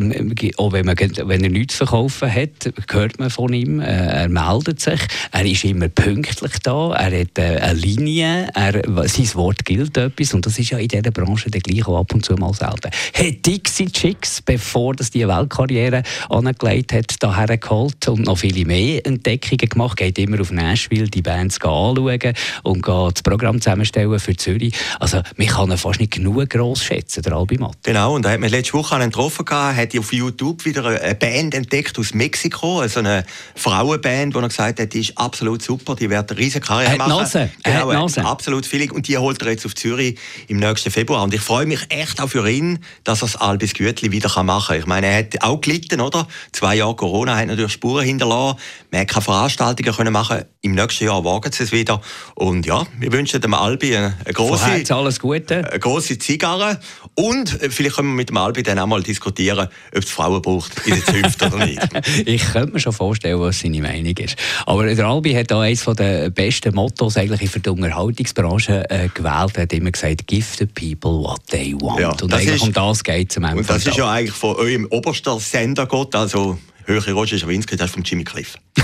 Auch 0.58 0.72
wenn, 0.72 0.86
man, 0.86 0.96
wenn 0.98 1.44
er 1.44 1.50
nichts 1.50 1.78
zu 1.78 1.86
verkaufen 1.86 2.34
hat, 2.34 2.72
hört 2.90 3.20
man 3.20 3.30
von 3.30 3.52
ihm. 3.54 3.82
Äh, 3.82 4.24
er 4.24 4.30
meldet 4.30 4.80
sich. 4.80 5.02
Er 5.32 5.46
ist 5.46 5.66
immer 5.66 5.90
pünktlich 5.90 6.54
da. 6.64 6.94
Er 6.94 7.22
hat 7.22 7.38
äh, 7.38 7.58
eine 7.60 7.74
Linie. 7.74 8.50
Er, 8.54 8.82
sein 9.08 9.34
Wort 9.34 9.66
gilt 9.66 9.98
etwas. 9.98 10.34
Und 10.34 10.46
das 10.46 10.58
ist 10.58 10.70
ja 10.70 10.78
in 10.78 10.88
dieser 10.88 11.12
Branche 11.12 11.50
der 11.52 11.62
gleich 11.62 11.86
auch 11.88 12.00
ab 12.00 12.14
und 12.14 12.24
zu 12.24 12.36
mal 12.36 12.54
selten. 12.54 12.90
Hat 13.14 13.46
Dixie 13.46 13.92
Chicks, 13.92 14.42
bevor 14.42 14.96
das 14.96 15.12
die 15.12 15.28
Weltkarriere 15.28 16.04
angelegt 16.30 16.94
hat, 16.94 17.16
daher 17.20 17.58
geholt 17.58 18.08
und 18.08 18.26
noch 18.26 18.38
viele 18.38 18.66
mehr 18.66 19.06
Entdeckungen 19.06 19.70
gemacht. 19.70 19.98
Geht 19.98 20.21
immer 20.22 20.42
auf 20.42 20.52
Nashville 20.52 21.08
die 21.08 21.22
Bands 21.22 21.60
anschauen 21.62 22.34
und 22.64 22.88
das 22.88 23.24
Programm 23.24 23.62
zusammenstellen 23.62 24.20
für 24.20 24.36
Zürich. 24.36 24.74
Also, 25.00 25.22
man 25.38 25.48
kann 25.48 25.72
ihn 25.72 25.78
fast 25.78 26.00
nicht 26.00 26.14
genug 26.14 26.50
gross 26.50 26.84
schätzen, 26.84 27.24
der 27.24 27.34
Albi 27.34 27.58
Matt. 27.58 27.78
Genau, 27.84 28.16
und 28.16 28.26
er 28.26 28.34
hat 28.34 28.40
mich 28.40 28.52
letzte 28.52 28.74
Woche 28.74 28.96
einen 28.96 29.12
getroffen, 29.12 29.46
hat 29.50 29.98
auf 29.98 30.14
YouTube 30.14 30.66
wieder 30.66 30.86
eine 30.86 31.16
Band 31.16 31.54
entdeckt 31.54 31.98
aus 32.00 32.14
Mexiko, 32.14 32.80
also 32.82 33.00
eine 33.00 33.26
Frauenband, 33.56 34.36
die 34.36 34.40
er 34.40 34.48
gesagt 34.48 34.80
hat, 34.80 34.94
die 34.94 35.02
ist 35.02 35.18
absolut 35.18 35.62
super, 35.62 35.96
die 35.96 36.10
wird 36.10 36.32
eine 36.32 36.40
riesige 36.40 36.66
Karriere 36.66 36.98
machen. 36.98 37.10
Nase. 37.10 37.50
Genau, 37.64 37.90
er 37.90 37.98
hat 37.98 38.04
Nase. 38.04 38.26
absolut 38.26 38.66
Feeling 38.66 38.92
und 38.92 39.08
die 39.08 39.18
holt 39.18 39.42
er 39.42 39.52
jetzt 39.52 39.66
auf 39.66 39.76
Zürich 39.76 40.18
im 40.48 40.58
nächsten 40.58 40.92
Februar. 40.92 41.24
Und 41.24 41.34
ich 41.34 41.42
freue 41.42 41.66
mich 41.66 41.82
echt 41.90 42.22
auch 42.22 42.30
für 42.30 42.50
ihn, 42.50 42.80
dass 43.04 43.22
er 43.22 43.28
das 43.28 43.36
Albis 43.36 43.74
Gütli 43.74 44.12
wieder 44.12 44.30
machen 44.44 44.68
kann. 44.68 44.80
Ich 44.80 44.86
meine, 44.86 45.08
er 45.08 45.20
hat 45.20 45.42
auch 45.42 45.62
gelitten, 45.62 46.02
oder? 46.02 46.28
Zwei 46.52 46.76
Jahre 46.76 46.96
Corona 46.96 47.36
hat 47.36 47.48
natürlich 47.48 47.74
Spuren 47.74 48.06
hinterlassen. 48.06 48.58
Man 48.92 49.02
hat 49.02 49.08
keine 49.08 49.24
Veranstaltungen 49.24 49.94
können 50.02 50.14
machen. 50.14 50.46
Im 50.62 50.74
nächsten 50.74 51.06
Jahr 51.06 51.24
wagen 51.24 51.52
sie 51.52 51.64
es 51.64 51.72
wieder. 51.72 52.02
Und 52.36 52.66
ja, 52.66 52.86
wir 52.98 53.12
wünschen 53.12 53.40
dem 53.40 53.54
Albi 53.54 53.96
eine, 53.96 54.14
eine 54.26 54.34
große, 54.34 54.84
alles 54.96 55.20
Gute. 55.20 55.70
eine 55.70 55.80
große 55.80 56.18
Zigarre. 56.18 56.80
Und 57.16 57.62
äh, 57.62 57.70
vielleicht 57.70 57.98
können 57.98 58.10
wir 58.10 58.16
mit 58.16 58.30
dem 58.30 58.38
Albi 58.38 58.64
dann 58.64 58.80
auch 58.80 58.88
mal 58.88 59.04
diskutieren, 59.04 59.68
ob 59.96 60.04
es 60.04 60.10
Frauen 60.10 60.42
braucht 60.42 60.88
in 60.88 60.96
der 60.96 61.06
Zünft 61.06 61.44
oder 61.44 61.66
nicht. 61.66 61.82
ich 62.26 62.44
könnte 62.52 62.74
mir 62.74 62.80
schon 62.80 62.94
vorstellen, 62.94 63.40
was 63.40 63.60
seine 63.60 63.82
Meinung 63.82 64.16
ist. 64.18 64.36
Aber 64.66 64.86
der 64.86 65.06
Albi 65.06 65.34
hat 65.34 65.52
auch 65.52 65.62
eines 65.62 65.86
der 65.86 66.30
besten 66.30 66.74
Mottos 66.74 67.18
eigentlich 67.18 67.50
für 67.50 67.60
die 67.60 67.70
Unterhaltungsbranche 67.70 68.90
äh, 68.90 69.08
gewählt. 69.10 69.52
Er 69.56 69.64
hat 69.64 69.74
immer 69.74 69.92
gesagt, 69.92 70.26
give 70.28 70.48
the 70.58 70.66
people 70.66 71.24
what 71.24 71.42
they 71.48 71.76
want. 71.80 72.00
Ja, 72.00 72.10
und 72.10 72.34
eigentlich 72.34 72.56
ist, 72.56 72.64
um 72.64 72.74
das 72.74 73.04
geht 73.04 73.30
es 73.30 73.38
am 73.38 73.44
Ende 73.44 73.60
Und 73.60 73.70
das 73.70 73.86
ist 73.86 73.98
ja 73.98 74.10
eigentlich 74.10 74.36
von 74.36 74.56
eurem 74.56 74.88
obersten 74.90 75.40
Sender 75.40 75.86
Gott, 75.86 76.16
also 76.16 76.58
Höhere 76.86 77.12
Roger 77.14 77.38
Schawinski, 77.38 77.76
das 77.76 77.88
ist 77.88 77.94
von 77.94 78.04
Jimmy 78.04 78.24
Cliff. 78.24 78.58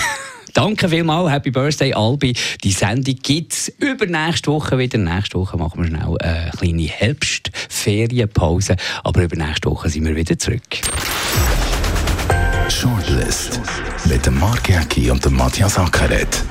Danke 0.53 0.89
vielmals, 0.89 1.31
Happy 1.31 1.51
Birthday 1.51 1.93
Albi. 1.93 2.33
Die 2.63 2.71
Sendung 2.71 3.15
gibt 3.21 3.53
es 3.53 3.69
übernächste 3.79 4.51
Woche 4.51 4.77
wieder. 4.77 4.97
Nächste 4.97 5.39
Woche 5.39 5.57
machen 5.57 5.81
wir 5.81 5.87
schnell 5.87 6.17
eine 6.19 6.51
kleine 6.57 6.83
Herbstferienpause, 6.83 8.75
aber 9.03 9.23
übernächste 9.23 9.69
Woche 9.69 9.89
sind 9.89 10.05
wir 10.05 10.15
wieder 10.15 10.37
zurück. 10.37 10.61
Shortlist 12.69 13.59
mit 14.05 14.25
dem 14.25 14.39
Mark 14.39 14.69
Jäcki 14.69 15.09
und 15.09 15.23
dem 15.23 15.35
Matthias 15.35 15.77
Ackeret. 15.77 16.43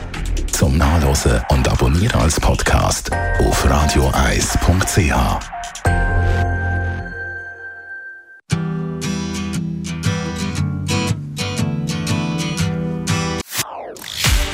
Zum 0.50 0.78
Nachlesen 0.78 1.42
und 1.50 1.68
Abonnieren 1.68 2.20
als 2.20 2.40
Podcast 2.40 3.10
auf 3.38 3.68
radioeis.ch. 3.68 5.55